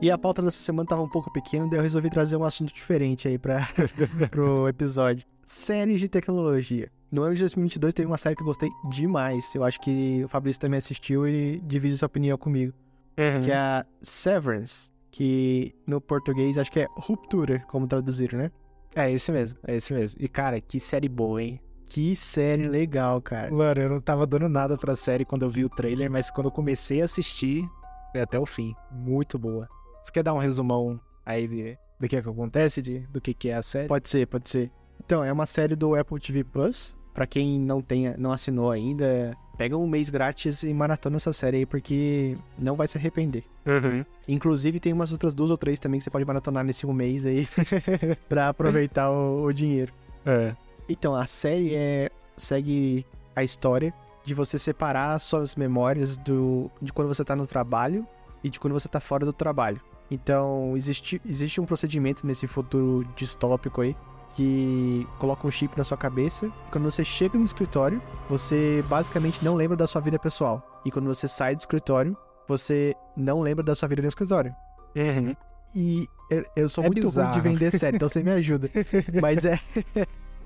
[0.00, 2.74] E a pauta dessa semana tava um pouco pequena, daí eu resolvi trazer um assunto
[2.74, 3.68] diferente aí para
[4.32, 5.24] pro episódio.
[5.46, 6.90] séries de tecnologia.
[7.12, 9.54] No ano de 2022 teve uma série que eu gostei demais.
[9.54, 12.72] Eu acho que o Fabrício também assistiu e divide sua opinião comigo.
[13.18, 13.42] Uhum.
[13.42, 14.90] Que é a Severance.
[15.10, 18.50] Que no português acho que é Ruptura, como traduziram, né?
[18.94, 20.18] É esse mesmo, é esse mesmo.
[20.22, 21.60] E cara, que série boa, hein?
[21.84, 23.50] Que série legal, cara.
[23.50, 26.46] Mano, eu não tava dando nada pra série quando eu vi o trailer, mas quando
[26.46, 27.68] eu comecei a assistir,
[28.10, 28.74] foi até o fim.
[28.90, 29.68] Muito boa.
[30.02, 33.34] Você quer dar um resumão aí de, do que, é que acontece, de, do que,
[33.34, 33.88] que é a série?
[33.88, 34.70] Pode ser, pode ser.
[35.04, 36.96] Então, é uma série do Apple TV Plus.
[37.12, 41.58] Pra quem não tenha, não assinou ainda, pega um mês grátis e maratona essa série
[41.58, 43.44] aí, porque não vai se arrepender.
[43.66, 44.04] Uhum.
[44.26, 47.26] Inclusive, tem umas outras duas ou três também que você pode maratonar nesse um mês
[47.26, 47.46] aí
[48.28, 49.92] pra aproveitar o, o dinheiro.
[50.24, 50.56] É.
[50.88, 53.06] Então, a série é, segue
[53.36, 53.92] a história
[54.24, 58.06] de você separar as suas memórias do, de quando você tá no trabalho
[58.42, 59.80] e de quando você tá fora do trabalho.
[60.10, 63.96] Então, existe, existe um procedimento nesse futuro distópico aí
[64.34, 66.50] que coloca um chip na sua cabeça.
[66.70, 70.80] Quando você chega no escritório, você basicamente não lembra da sua vida pessoal.
[70.84, 72.16] E quando você sai do escritório,
[72.48, 74.54] você não lembra da sua vida no escritório.
[74.96, 75.34] Uhum.
[75.74, 77.32] E eu, eu sou É muito ruim bizarro.
[77.32, 78.70] de vender série, então você me ajuda.
[79.20, 79.58] Mas é,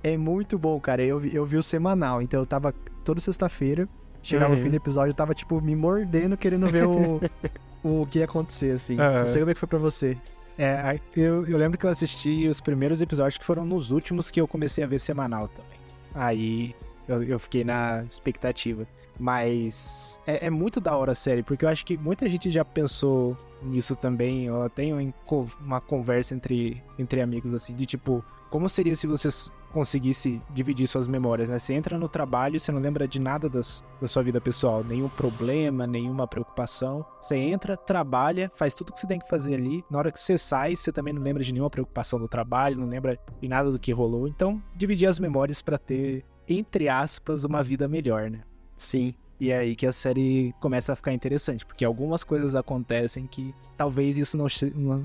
[0.03, 1.03] é muito bom, cara.
[1.03, 2.73] Eu, vi- eu vi o semanal, então eu tava
[3.05, 3.89] toda sexta-feira,
[4.23, 4.61] chegava Uhum.
[4.61, 7.21] o fim do episódio, eu tava, tipo, me mordendo, querendo ver o,
[7.83, 8.99] o que ia acontecer, assim.
[9.01, 9.21] Aham.
[9.21, 10.17] Não sei como é que foi pra você.
[10.59, 14.41] É, eu, eu lembro que eu assisti os primeiros episódios que foram nos últimos que
[14.41, 15.79] eu comecei a ver semanal também.
[16.15, 16.75] Aí
[17.07, 18.87] eu, eu fiquei na expectativa.
[19.19, 22.65] Mas é, é muito da hora a série, porque eu acho que muita gente já
[22.65, 24.45] pensou nisso também.
[24.45, 25.15] Eu tenho
[25.61, 30.89] uma conversa entre, entre amigos assim, de tipo, como seria se você s- conseguisse dividir
[30.89, 31.59] suas memórias, né?
[31.59, 35.09] Você entra no trabalho você não lembra de nada das, da sua vida pessoal, nenhum
[35.09, 37.05] problema, nenhuma preocupação.
[37.21, 39.85] Você entra, trabalha, faz tudo que você tem que fazer ali.
[39.91, 42.87] Na hora que você sai, você também não lembra de nenhuma preocupação do trabalho, não
[42.87, 44.27] lembra de nada do que rolou.
[44.27, 48.41] Então, dividir as memórias pra ter, entre aspas, uma vida melhor, né?
[48.79, 49.15] Sim.
[49.39, 53.55] E é aí que a série começa a ficar interessante, porque algumas coisas acontecem que
[53.77, 54.47] talvez isso não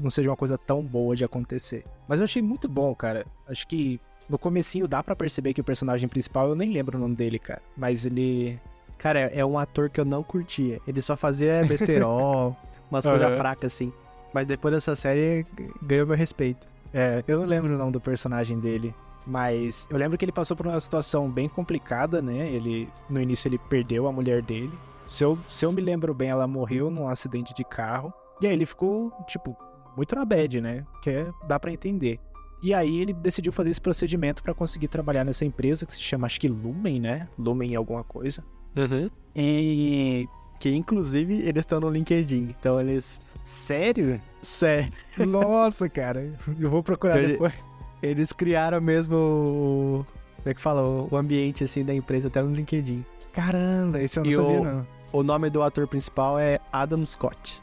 [0.02, 1.84] não seja uma coisa tão boa de acontecer.
[2.08, 3.26] Mas eu achei muito bom, cara.
[3.46, 4.00] Acho que
[4.32, 7.38] no comecinho dá pra perceber que o personagem principal, eu nem lembro o nome dele,
[7.38, 7.62] cara.
[7.76, 8.58] Mas ele...
[8.98, 10.80] Cara, é um ator que eu não curtia.
[10.88, 12.56] Ele só fazia besterol,
[12.90, 13.36] umas coisas Aham.
[13.36, 13.92] fracas, assim.
[14.34, 15.46] Mas depois dessa série,
[15.82, 16.66] ganhou meu respeito.
[16.94, 18.94] É, eu não lembro o nome do personagem dele.
[19.28, 22.48] Mas eu lembro que ele passou por uma situação bem complicada, né?
[22.50, 24.72] Ele, no início, ele perdeu a mulher dele.
[25.08, 28.14] Se eu, se eu me lembro bem, ela morreu num acidente de carro.
[28.42, 29.58] E aí ele ficou, tipo,
[29.96, 30.86] muito na bad, né?
[31.02, 32.20] Que é, dá pra entender.
[32.62, 36.28] E aí ele decidiu fazer esse procedimento pra conseguir trabalhar nessa empresa que se chama,
[36.28, 37.28] acho que Lumen, né?
[37.38, 38.44] Lumen alguma coisa.
[39.36, 40.28] E.
[40.60, 42.50] Que inclusive eles estão no LinkedIn.
[42.60, 43.20] Então eles.
[43.44, 44.22] Sério?
[44.44, 44.92] Sério.
[45.18, 46.34] Nossa, cara.
[46.60, 47.54] Eu vou procurar Ele- depois.
[48.02, 50.06] Eles criaram mesmo o.
[50.38, 50.82] Como é que fala?
[51.12, 53.04] O ambiente assim da empresa até no LinkedIn.
[53.34, 54.88] Caramba, esse eu não E sabia, o- não.
[55.14, 57.62] O nome do ator principal é Adam Scott.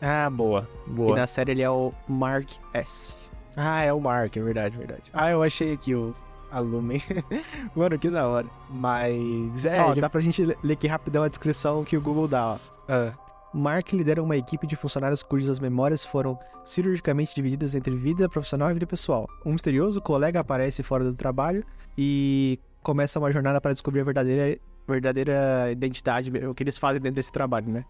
[0.00, 0.68] Ah, boa.
[0.86, 1.16] E Boa.
[1.16, 3.16] na série ele é o Mark S.
[3.56, 5.02] Ah, é o Mark, é verdade, verdade.
[5.12, 6.14] Ah, eu achei aqui o
[6.50, 7.00] a Lumen.
[7.76, 8.46] Mano, que da hora.
[8.68, 12.26] Mas é, ó, ele- dá pra gente ler aqui rapidão a descrição que o Google
[12.28, 12.58] dá, ó.
[12.88, 13.12] ah,
[13.52, 18.74] Mark lidera uma equipe de funcionários cujas memórias foram cirurgicamente divididas entre vida profissional e
[18.74, 19.28] vida pessoal.
[19.44, 21.64] Um misterioso colega aparece fora do trabalho
[21.98, 24.56] e começa uma jornada para descobrir a verdadeira,
[24.86, 27.84] verdadeira identidade, o que eles fazem dentro desse trabalho, né?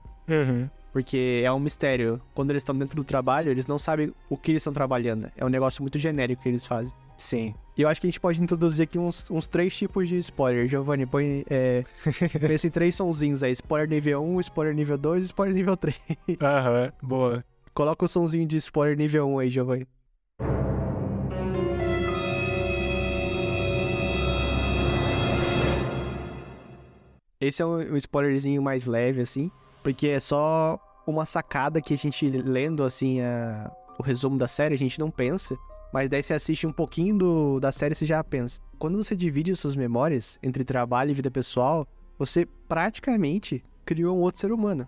[0.93, 2.20] Porque é um mistério.
[2.34, 5.30] Quando eles estão dentro do trabalho, eles não sabem o que eles estão trabalhando.
[5.36, 6.93] É um negócio muito genérico que eles fazem.
[7.16, 7.55] Sim.
[7.76, 10.66] E eu acho que a gente pode introduzir aqui uns, uns três tipos de spoiler.
[10.66, 11.45] Giovanni, põe.
[11.49, 11.84] É,
[12.41, 16.01] pensa em três sonzinhos aí: spoiler nível 1, spoiler nível 2 e spoiler nível 3.
[16.41, 17.45] Aham, boa.
[17.74, 19.86] Coloca o sonzinho de spoiler nível 1 aí, Giovanni.
[27.41, 29.51] Esse é um, um spoilerzinho mais leve, assim,
[29.82, 34.74] porque é só uma sacada que a gente lendo, assim, a- o resumo da série,
[34.74, 35.57] a gente não pensa,
[35.93, 38.61] mas daí você assiste um pouquinho do, da série e você já pensa.
[38.78, 41.86] Quando você divide as suas memórias entre trabalho e vida pessoal,
[42.18, 44.86] você praticamente criou um outro ser humano.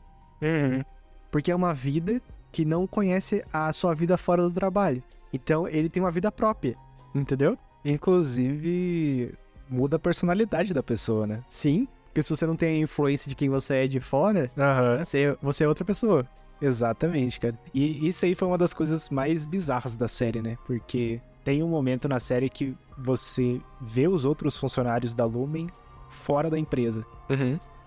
[1.30, 5.02] Porque é uma vida que não conhece a sua vida fora do trabalho.
[5.32, 6.76] Então ele tem uma vida própria,
[7.14, 7.56] entendeu?
[7.84, 9.34] Inclusive,
[9.68, 11.42] muda a personalidade da pessoa, né?
[11.48, 15.02] Sim, porque se você não tem a influência de quem você é de fora, Aham.
[15.02, 16.26] você, você é outra pessoa.
[16.60, 17.58] Exatamente, cara.
[17.72, 20.58] E isso aí foi uma das coisas mais bizarras da série, né?
[20.66, 25.66] Porque tem um momento na série que você vê os outros funcionários da Lumen
[26.06, 27.02] fora da empresa.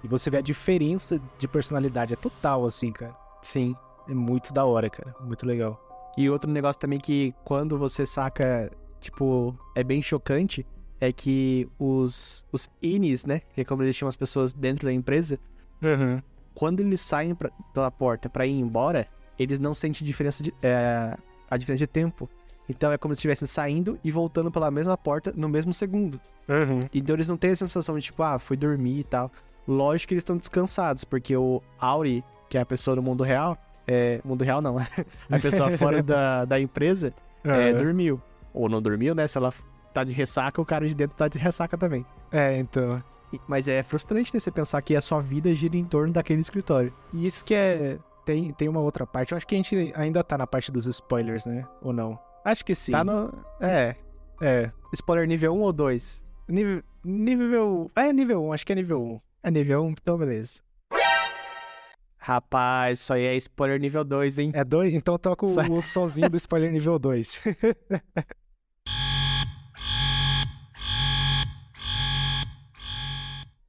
[0.03, 2.13] E você vê a diferença de personalidade.
[2.13, 3.15] É total, assim, cara.
[3.43, 3.75] Sim.
[4.09, 5.15] É muito da hora, cara.
[5.21, 5.79] Muito legal.
[6.17, 10.65] E outro negócio também que quando você saca, tipo, é bem chocante,
[10.99, 13.41] é que os, os INIs, né?
[13.53, 15.39] Que é como eles chamam as pessoas dentro da empresa,
[15.81, 16.21] Uhum.
[16.53, 21.15] quando eles saem pra, pela porta pra ir embora, eles não sentem diferença de, é,
[21.49, 22.29] a diferença de tempo.
[22.67, 26.19] Então é como se estivessem saindo e voltando pela mesma porta no mesmo segundo.
[26.47, 26.79] Uhum.
[26.93, 29.31] Então eles não têm a sensação de tipo, ah, fui dormir e tal.
[29.67, 33.57] Lógico que eles estão descansados, porque o Auri, que é a pessoa do mundo real,
[33.85, 34.19] é.
[34.23, 34.77] Mundo real não,
[35.29, 37.77] a pessoa fora da, da empresa, é, Uhum.
[37.83, 38.21] dormiu.
[38.53, 39.27] Ou não dormiu, né?
[39.27, 39.53] Se ela
[39.95, 42.05] tá de ressaca, o cara de dentro tá de ressaca também.
[42.31, 43.01] É, então.
[43.47, 44.39] Mas é frustrante, né?
[44.39, 46.93] Você pensar que a sua vida gira em torno daquele escritório.
[47.13, 47.97] E isso que é.
[48.25, 49.31] Tem, tem uma outra parte.
[49.31, 51.63] Eu acho que a gente ainda tá na parte dos spoilers, né?
[51.81, 52.19] Ou não?
[52.43, 52.91] Acho que sim.
[52.91, 53.31] Tá no.
[53.61, 53.95] É.
[54.41, 54.71] É.
[54.93, 56.23] Spoiler nível 1 ou 2?
[56.47, 56.83] Nível.
[57.03, 57.91] Nível.
[57.95, 59.21] É, nível 1, acho que é nível 1.
[59.43, 59.89] É nível 1?
[59.91, 60.59] Então beleza.
[62.17, 64.51] Rapaz, isso aí é spoiler nível 2, hein?
[64.55, 64.95] É 2?
[64.95, 67.41] Então toca o, o sonzinho do spoiler nível 2.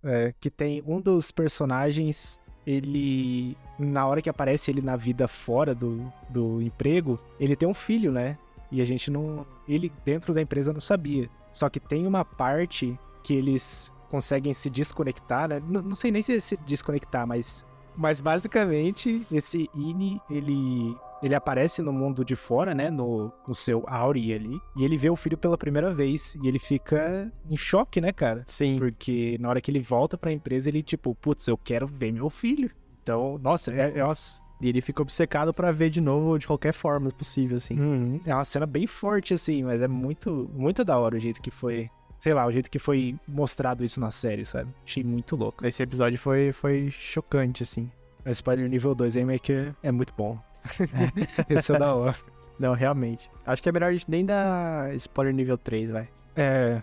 [0.06, 3.56] É, que tem um dos personagens, ele.
[3.78, 8.12] Na hora que aparece ele na vida fora do, do emprego, ele tem um filho,
[8.12, 8.38] né?
[8.70, 9.44] E a gente não.
[9.68, 11.28] Ele dentro da empresa não sabia.
[11.50, 15.60] Só que tem uma parte que eles conseguem se desconectar, né?
[15.66, 17.66] Não, não sei nem se se desconectar, mas.
[17.96, 20.96] Mas basicamente, esse Ini, ele.
[21.22, 22.90] Ele aparece no mundo de fora, né?
[22.90, 24.60] No, no seu Auri ali.
[24.76, 26.36] E ele vê o filho pela primeira vez.
[26.42, 28.44] E ele fica em choque, né, cara?
[28.46, 28.78] Sim.
[28.78, 32.28] Porque na hora que ele volta pra empresa, ele, tipo, putz, eu quero ver meu
[32.28, 32.70] filho.
[33.02, 34.12] Então, nossa, é, é, uma,
[34.60, 37.80] E ele fica obcecado pra ver de novo de qualquer forma possível, assim.
[37.80, 41.40] Uhum, é uma cena bem forte, assim, mas é muito, muito da hora o jeito
[41.40, 41.88] que foi.
[42.26, 44.68] Sei lá, o jeito que foi mostrado isso na série, sabe?
[44.84, 45.64] Achei muito louco.
[45.64, 47.88] Esse episódio foi, foi chocante, assim.
[48.24, 50.36] Mas Spider nível 2 aí meio que é, é muito bom.
[51.48, 52.16] Esse é da hora.
[52.58, 53.30] Não, realmente.
[53.46, 56.08] Acho que é melhor a gente nem dar spoiler nível 3, vai.
[56.34, 56.82] É.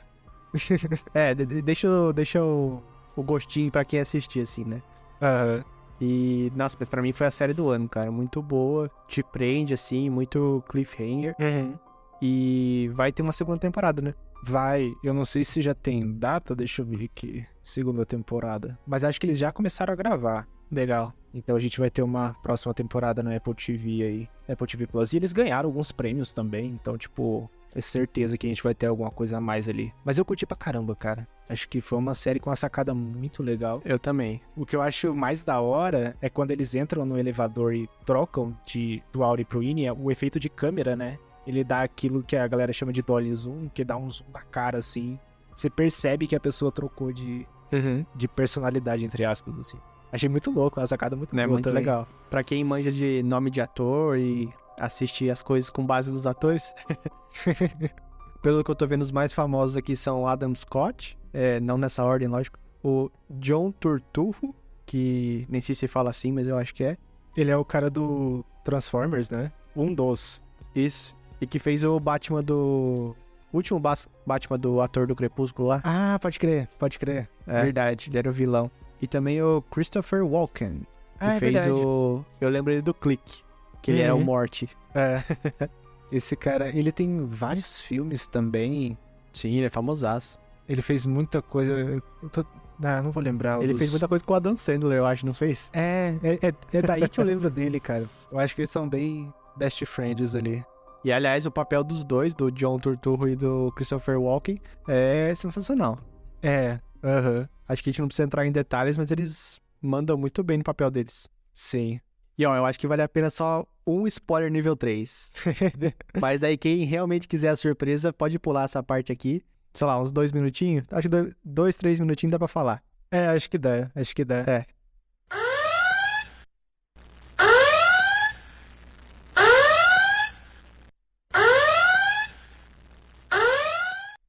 [1.13, 2.81] É, de- de- deixa, o- deixa o,
[3.13, 4.81] o gostinho pra quem assistir, assim, né?
[5.21, 5.61] aham.
[5.99, 8.09] E, nossa, mas pra mim foi a série do ano, cara.
[8.09, 11.35] Muito boa, te prende, assim, muito cliffhanger.
[11.37, 11.73] Uhum.
[12.21, 14.13] E vai ter uma segunda temporada, né?
[14.45, 17.45] Vai, eu não sei se já tem data, deixa eu ver aqui.
[17.61, 18.77] Segunda temporada.
[18.85, 20.47] Mas acho que eles já começaram a gravar.
[20.69, 21.13] Legal.
[21.33, 25.13] Então a gente vai ter uma próxima temporada no Apple TV aí, Apple TV Plus.
[25.13, 28.87] E eles ganharam alguns prêmios também, então, tipo, é certeza que a gente vai ter
[28.87, 29.93] alguma coisa a mais ali.
[30.03, 31.27] Mas eu curti pra caramba, cara.
[31.49, 33.81] Acho que foi uma série com uma sacada muito legal.
[33.83, 34.41] Eu também.
[34.55, 38.55] O que eu acho mais da hora é quando eles entram no elevador e trocam
[38.65, 41.17] de do Auri pro Ini, é o efeito de câmera, né?
[41.45, 44.41] Ele dá aquilo que a galera chama de dolly zoom, que dá um zoom na
[44.41, 45.19] cara, assim.
[45.55, 48.05] Você percebe que a pessoa trocou de, Uhum.
[48.15, 49.77] de personalidade, entre aspas, assim.
[50.11, 51.79] Achei muito louco, uma sacada muito É boa muito também.
[51.81, 52.07] legal.
[52.29, 54.47] Pra quem manja de nome de ator e
[54.79, 56.73] assiste as coisas com base nos atores.
[58.41, 61.77] Pelo que eu tô vendo, os mais famosos aqui são o Adam Scott, é, não
[61.77, 62.59] nessa ordem, lógico.
[62.83, 64.53] O John Turturro,
[64.85, 66.97] que nem sei se fala assim, mas eu acho que é.
[67.37, 69.51] Ele é o cara do Transformers, né?
[69.75, 70.41] Um dos.
[70.75, 71.15] Isso.
[71.43, 73.15] E que fez o Batman do.
[73.51, 73.79] O último
[74.25, 75.81] Batman do ator do Crepúsculo lá.
[75.83, 77.29] Ah, pode crer, pode crer.
[77.45, 78.09] É, Verdade.
[78.09, 78.71] ele era o vilão.
[79.01, 80.85] E também o Christopher Walken, que
[81.19, 81.71] Ah, é fez verdade.
[81.71, 82.23] o.
[82.41, 83.43] Eu lembro ele do Click,
[83.81, 84.23] que ele era o Uhum.
[84.23, 84.69] Morty.
[84.95, 85.21] É.
[86.11, 88.97] Esse cara, ele tem vários filmes também.
[89.33, 90.39] Sim, ele é famosaço.
[90.69, 91.73] Ele fez muita coisa.
[91.73, 92.45] eu tô-
[92.83, 93.61] Ah, não vou lembrar.
[93.61, 95.69] Ele dos- fez muita coisa com o Adam Sandler, eu acho, não fez?
[95.73, 98.05] É, é, é, é daí que eu lembro dele, cara.
[98.31, 100.63] Eu acho que eles são bem best friends ali.
[101.03, 105.99] E aliás, o papel dos dois, do John Turturro e do Christopher Walken, é sensacional.
[106.41, 110.43] É, aham, Acho que a gente não precisa entrar em detalhes, mas eles mandam muito
[110.43, 111.27] bem no papel deles.
[111.51, 111.99] sim.
[112.35, 115.31] E ó, eu acho que vale a pena só um spoiler nível 3.
[116.19, 119.43] mas daí quem realmente quiser a surpresa, pode pular essa parte aqui.
[119.71, 120.83] Sei lá, uns dois minutinhos.
[120.89, 122.81] Acho que dois, dois três minutinhos dá pra falar.
[123.11, 124.37] É, acho que dá, acho que dá.
[124.47, 124.65] É.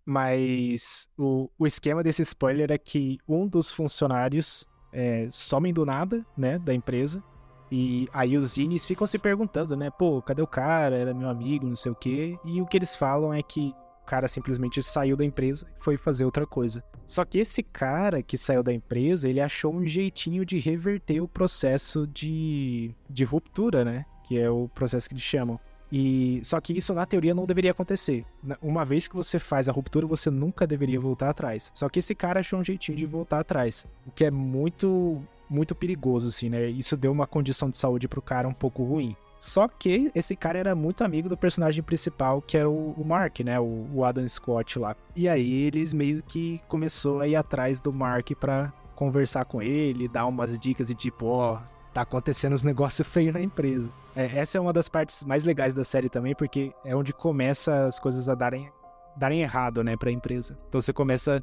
[0.05, 6.25] Mas o, o esquema desse spoiler é que um dos funcionários é, somem do nada,
[6.37, 7.23] né, da empresa.
[7.71, 10.97] E aí os Inis ficam se perguntando, né, pô, cadê o cara?
[10.97, 12.39] Era meu amigo, não sei o quê.
[12.45, 15.97] E o que eles falam é que o cara simplesmente saiu da empresa e foi
[15.97, 16.85] fazer outra coisa.
[17.07, 21.29] Só que esse cara que saiu da empresa, ele achou um jeitinho de reverter o
[21.29, 24.05] processo de, de ruptura, né?
[24.27, 25.59] Que é o processo que eles chamam.
[25.97, 28.27] E só que isso na teoria não deveria acontecer.
[28.61, 31.71] Uma vez que você faz a ruptura, você nunca deveria voltar atrás.
[31.73, 35.73] Só que esse cara achou um jeitinho de voltar atrás, o que é muito muito
[35.73, 36.67] perigoso assim, né?
[36.67, 39.15] Isso deu uma condição de saúde pro cara um pouco ruim.
[39.39, 43.39] Só que esse cara era muito amigo do personagem principal, que era o, o Mark,
[43.41, 43.61] né?
[43.61, 44.97] O, Adam Scott lá.
[45.15, 50.09] E aí eles meio que começou a ir atrás do Mark pra conversar com ele,
[50.09, 51.61] dar umas dicas e tipo, ó,
[51.95, 53.91] tá acontecendo uns negócios feios na empresa.
[54.15, 57.87] É, essa é uma das partes mais legais da série também, porque é onde começa
[57.87, 58.71] as coisas a darem,
[59.17, 60.59] darem errado, né, pra empresa.
[60.69, 61.43] Então você começa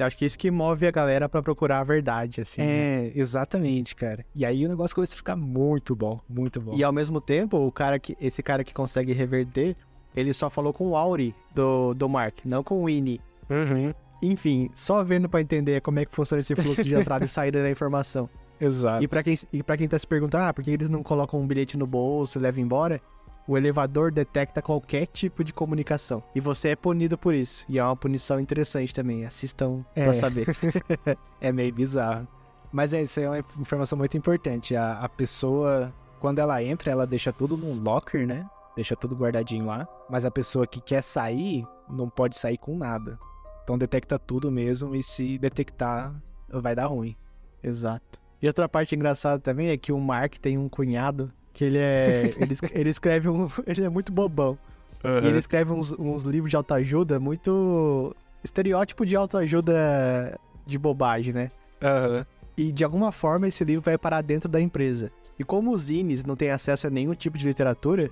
[0.00, 2.62] acho que é isso que move a galera para procurar a verdade, assim.
[2.62, 3.12] É, né?
[3.14, 4.24] exatamente, cara.
[4.34, 6.74] E aí o negócio começa a ficar muito bom, muito bom.
[6.74, 9.76] E ao mesmo tempo, o cara que, esse cara que consegue reverter,
[10.16, 13.20] ele só falou com o Auri do, do Mark, não com o Winnie.
[13.50, 13.92] Uhum.
[14.22, 17.62] Enfim, só vendo para entender como é que funciona esse fluxo de entrada e saída
[17.62, 18.30] da informação.
[18.64, 19.02] Exato.
[19.02, 21.40] E para quem, e pra quem tá se perguntando, ah, por que eles não colocam
[21.40, 23.00] um bilhete no bolso e levam embora?
[23.46, 26.22] o elevador detecta qualquer tipo de comunicação.
[26.34, 27.64] E você é punido por isso.
[27.68, 29.24] E é uma punição interessante também.
[29.24, 30.04] Assistam é.
[30.04, 30.46] pra saber.
[31.40, 32.26] é meio bizarro.
[32.70, 34.76] Mas é, isso é uma informação muito importante.
[34.76, 38.48] A, a pessoa, quando ela entra, ela deixa tudo num locker, né?
[38.74, 39.86] Deixa tudo guardadinho lá.
[40.08, 43.18] Mas a pessoa que quer sair, não pode sair com nada.
[43.62, 46.14] Então detecta tudo mesmo e se detectar,
[46.48, 47.16] vai dar ruim.
[47.62, 48.21] Exato.
[48.42, 52.34] E outra parte engraçada também é que o Mark tem um cunhado que ele é.
[52.36, 53.48] ele, ele escreve um.
[53.66, 54.58] Ele é muito bobão.
[55.04, 55.24] Uhum.
[55.24, 58.14] E ele escreve uns, uns livros de autoajuda muito.
[58.42, 61.50] Estereótipo de autoajuda de bobagem, né?
[61.80, 62.24] Uhum.
[62.56, 65.12] E de alguma forma esse livro vai parar dentro da empresa.
[65.38, 68.10] E como os zines não têm acesso a nenhum tipo de literatura,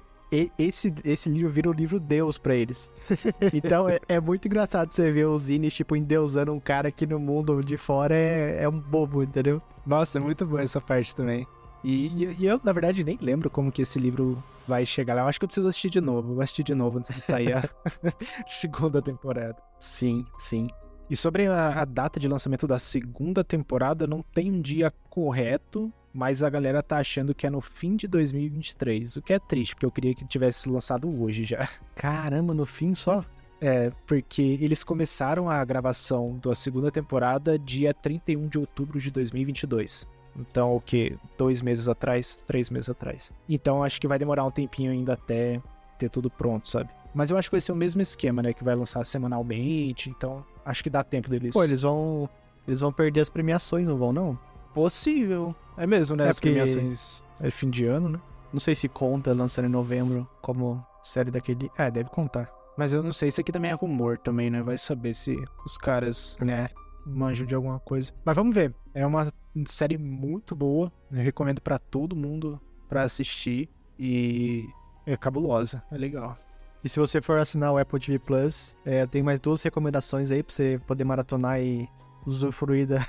[0.59, 2.91] esse, esse livro vira o um livro Deus para eles.
[3.53, 7.19] então é, é, muito engraçado você ver os zines, tipo, endeusando um cara que no
[7.19, 9.61] mundo de fora é, é um bobo, entendeu?
[9.85, 11.47] Nossa, é muito boa essa parte também.
[11.83, 15.23] E, e, eu, na verdade, nem lembro como que esse livro vai chegar lá.
[15.23, 16.35] Eu acho que eu preciso assistir de novo.
[16.35, 17.63] Vou assistir de novo antes de sair a
[18.47, 19.57] segunda temporada.
[19.79, 20.69] Sim, sim.
[21.09, 25.93] E sobre a, a, data de lançamento da segunda temporada, não tem um dia correto,
[26.13, 29.17] mas a galera tá achando que é no fim de 2023.
[29.17, 31.69] O que é triste, porque eu queria que tivesse lançado hoje já.
[31.95, 33.25] Caramba, no fim só?
[33.61, 40.09] É, porque eles começaram a gravação da segunda temporada dia 31 de outubro de 2022.
[40.35, 41.17] Então, o que?
[41.37, 43.31] Dois meses atrás, três meses atrás.
[43.49, 45.61] Então, acho que vai demorar um tempinho ainda até
[45.99, 46.89] ter tudo pronto, sabe?
[47.15, 48.53] Mas eu acho que vai ser o mesmo esquema, né?
[48.55, 50.09] Que vai lançar semanalmente.
[50.09, 51.53] Então, acho que dá tempo deles.
[51.53, 52.29] Pô, eles vão.
[52.67, 54.39] Eles vão perder as premiações, não vão, não?
[54.75, 55.55] Possível.
[55.77, 56.27] É mesmo, né?
[56.27, 56.51] É as porque...
[56.51, 58.21] premiações é fim de ano, né?
[58.53, 61.71] Não sei se conta lançando em novembro como série daquele.
[61.77, 62.53] É, deve contar.
[62.77, 64.63] Mas eu não sei, isso aqui também é rumor também, né?
[64.63, 66.69] Vai saber se os caras, né,
[67.07, 68.13] manjam de alguma coisa.
[68.25, 68.75] Mas vamos ver.
[68.95, 69.31] É uma
[69.67, 70.91] série muito boa.
[71.11, 73.69] Eu recomendo para todo mundo para assistir
[73.99, 74.67] e
[75.07, 76.37] é cabulosa, é legal.
[76.83, 80.43] E se você for assinar o Apple TV Plus, é, tem mais duas recomendações aí
[80.43, 81.89] pra você poder maratonar e
[82.27, 83.07] usufruir da,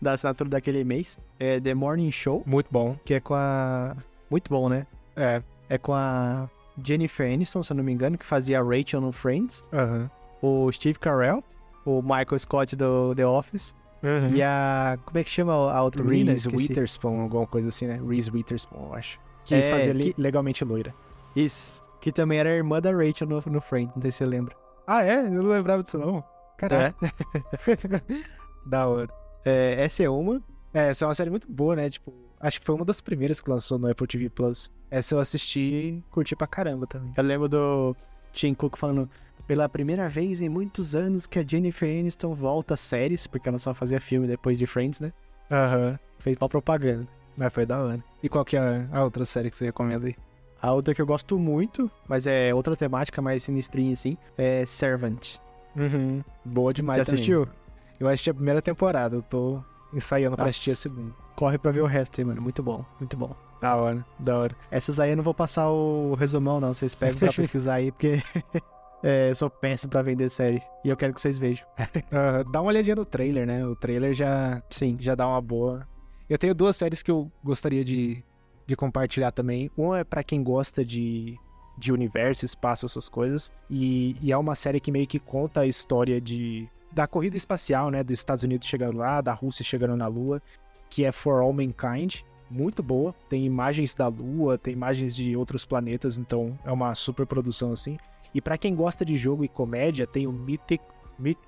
[0.00, 1.18] da assinatura daquele mês.
[1.38, 2.42] É The Morning Show.
[2.46, 2.96] Muito bom.
[3.04, 3.96] Que é com a.
[4.30, 4.86] Muito bom, né?
[5.16, 5.42] É.
[5.68, 6.48] É com a
[6.82, 9.64] Jennifer Aniston, se eu não me engano, que fazia a Rachel no Friends.
[9.72, 10.08] Uhum.
[10.40, 11.42] O Steve Carell,
[11.84, 13.74] o Michael Scott do The Office.
[14.02, 14.34] Uhum.
[14.34, 14.98] E a.
[15.04, 16.30] Como é que chama a outra menina?
[16.32, 18.00] Reese Witherspoon, alguma coisa assim, né?
[18.06, 19.18] Reese Witherspoon, eu acho.
[19.44, 20.14] Que é, fazia que...
[20.16, 20.94] legalmente loira.
[21.34, 21.74] Isso.
[22.00, 24.54] Que também era a irmã da Rachel no, no Friend, não sei se você lembra.
[24.86, 25.26] Ah, é?
[25.26, 26.22] Eu não lembrava disso, não.
[26.56, 26.94] Caraca.
[27.02, 28.02] É.
[28.64, 29.08] da hora.
[29.48, 30.42] É, essa é uma.
[30.74, 31.88] É, essa é uma série muito boa, né?
[31.88, 34.70] Tipo, acho que foi uma das primeiras que lançou no Apple TV Plus.
[34.90, 37.12] Essa eu assisti e curti pra caramba também.
[37.16, 37.96] Eu lembro do
[38.32, 39.08] Tim Cook falando:
[39.46, 43.58] pela primeira vez em muitos anos que a Jennifer Aniston volta a séries, porque ela
[43.58, 45.12] só fazia filme depois de Friends, né?
[45.50, 45.90] Aham.
[45.90, 45.98] Uhum.
[46.18, 47.06] Fez mal propaganda.
[47.36, 48.04] Mas foi da hora.
[48.22, 50.16] E qual que é a outra série que você recomenda aí?
[50.60, 55.36] A outra que eu gosto muito, mas é outra temática mais sinistrinha assim, é Servant.
[55.76, 56.22] Uhum.
[56.44, 57.48] Boa demais Já assistiu?
[58.00, 60.42] Eu assisti a primeira temporada, eu tô ensaiando Nossa.
[60.42, 61.14] pra assistir a segunda.
[61.34, 62.42] Corre pra ver o resto aí, mano.
[62.42, 63.34] Muito bom, muito bom.
[63.60, 64.56] Da hora, da hora.
[64.70, 66.74] Essas aí eu não vou passar o resumão, não.
[66.74, 68.22] Vocês pegam pra pesquisar aí, porque
[69.02, 70.62] É, eu sou péssimo pra vender série.
[70.84, 71.66] E eu quero que vocês vejam.
[71.78, 73.64] uh, dá uma olhadinha no trailer, né?
[73.66, 75.86] O trailer já, sim, já dá uma boa.
[76.28, 78.22] Eu tenho duas séries que eu gostaria de,
[78.66, 79.70] de compartilhar também.
[79.76, 81.38] Uma é para quem gosta de,
[81.78, 83.52] de universo, espaço, essas coisas.
[83.70, 87.90] E, e, é uma série que meio que conta a história de da corrida espacial,
[87.90, 88.02] né?
[88.02, 90.42] Dos Estados Unidos chegando lá, da Rússia chegando na Lua.
[90.90, 92.20] Que é For All Mankind.
[92.50, 93.14] Muito boa.
[93.28, 96.18] Tem imagens da Lua, tem imagens de outros planetas.
[96.18, 97.98] Então é uma super produção assim.
[98.34, 100.82] E para quem gosta de jogo e comédia, tem o Mythic,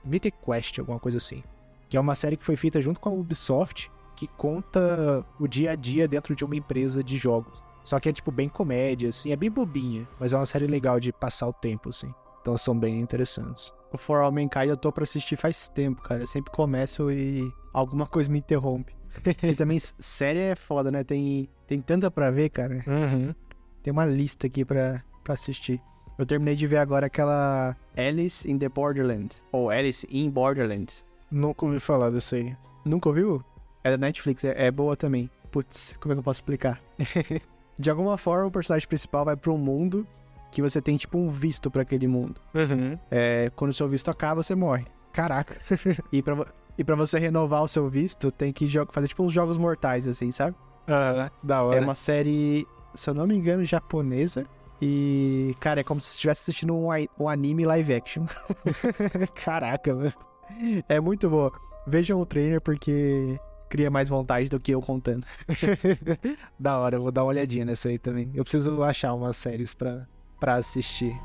[0.05, 1.43] Mythic Quest, alguma coisa assim.
[1.89, 5.73] Que é uma série que foi feita junto com a Ubisoft, que conta o dia
[5.73, 7.65] a dia dentro de uma empresa de jogos.
[7.83, 11.01] Só que é tipo bem comédia, assim, é bem bobinha, mas é uma série legal
[11.01, 12.13] de passar o tempo, assim.
[12.41, 13.73] Então são bem interessantes.
[13.93, 16.23] O For All Mankind eu tô pra assistir faz tempo, cara.
[16.23, 18.95] Eu sempre começo e alguma coisa me interrompe.
[19.43, 21.03] e também série é foda, né?
[21.05, 22.85] Tem, tem tanta pra ver, cara.
[22.87, 23.35] Uhum.
[23.83, 25.81] Tem uma lista aqui pra, pra assistir.
[26.19, 29.43] Eu terminei de ver agora aquela Alice in the Borderland.
[29.53, 30.93] Ou Alice in Borderland.
[31.31, 32.55] Nunca ouvi falar disso aí.
[32.85, 33.43] Nunca ouviu?
[33.83, 35.31] É da Netflix, é, é boa também.
[35.51, 36.81] Putz, como é que eu posso explicar?
[37.79, 40.07] de alguma forma, o personagem principal vai pra um mundo
[40.51, 42.41] que você tem, tipo, um visto pra aquele mundo.
[42.55, 42.99] Uhum.
[43.11, 44.87] É, quando o seu visto acaba, você morre.
[45.13, 45.57] Caraca.
[46.13, 46.47] E pra, vo-
[46.79, 50.31] e pra você renovar o seu visto, tem que fazer, tipo, uns jogos mortais, assim,
[50.33, 50.57] sabe?
[50.89, 51.79] Ah, da hora.
[51.79, 54.45] É uma série, se eu não me engano, japonesa.
[54.83, 56.89] E, cara, é como se estivesse assistindo um,
[57.19, 58.25] um anime live action.
[59.45, 60.13] Caraca, mano.
[60.89, 61.53] É muito boa.
[61.87, 63.39] Vejam o trailer porque
[63.69, 65.25] cria mais vontade do que eu contando.
[66.59, 68.31] da hora, eu vou dar uma olhadinha nessa aí também.
[68.35, 70.07] Eu preciso achar umas séries pra,
[70.41, 71.21] pra assistir.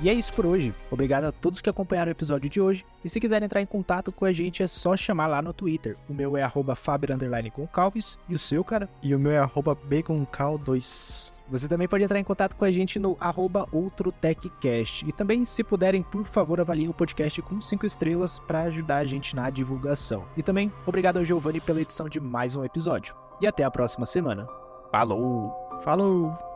[0.00, 0.74] E é isso por hoje.
[0.90, 2.84] Obrigado a todos que acompanharam o episódio de hoje.
[3.04, 5.96] E se quiserem entrar em contato com a gente, é só chamar lá no Twitter.
[6.08, 8.18] O meu é arroba Faber underline Goncalves.
[8.28, 8.88] E o seu, cara?
[9.02, 11.32] E o meu é arroba baconcal2.
[11.48, 15.08] Você também pode entrar em contato com a gente no arroba OutroTechCast.
[15.08, 19.04] E também, se puderem, por favor, avaliem o podcast com 5 estrelas para ajudar a
[19.04, 20.24] gente na divulgação.
[20.36, 23.14] E também, obrigado ao Giovanni pela edição de mais um episódio.
[23.40, 24.46] E até a próxima semana.
[24.90, 25.54] Falou!
[25.82, 26.55] Falou!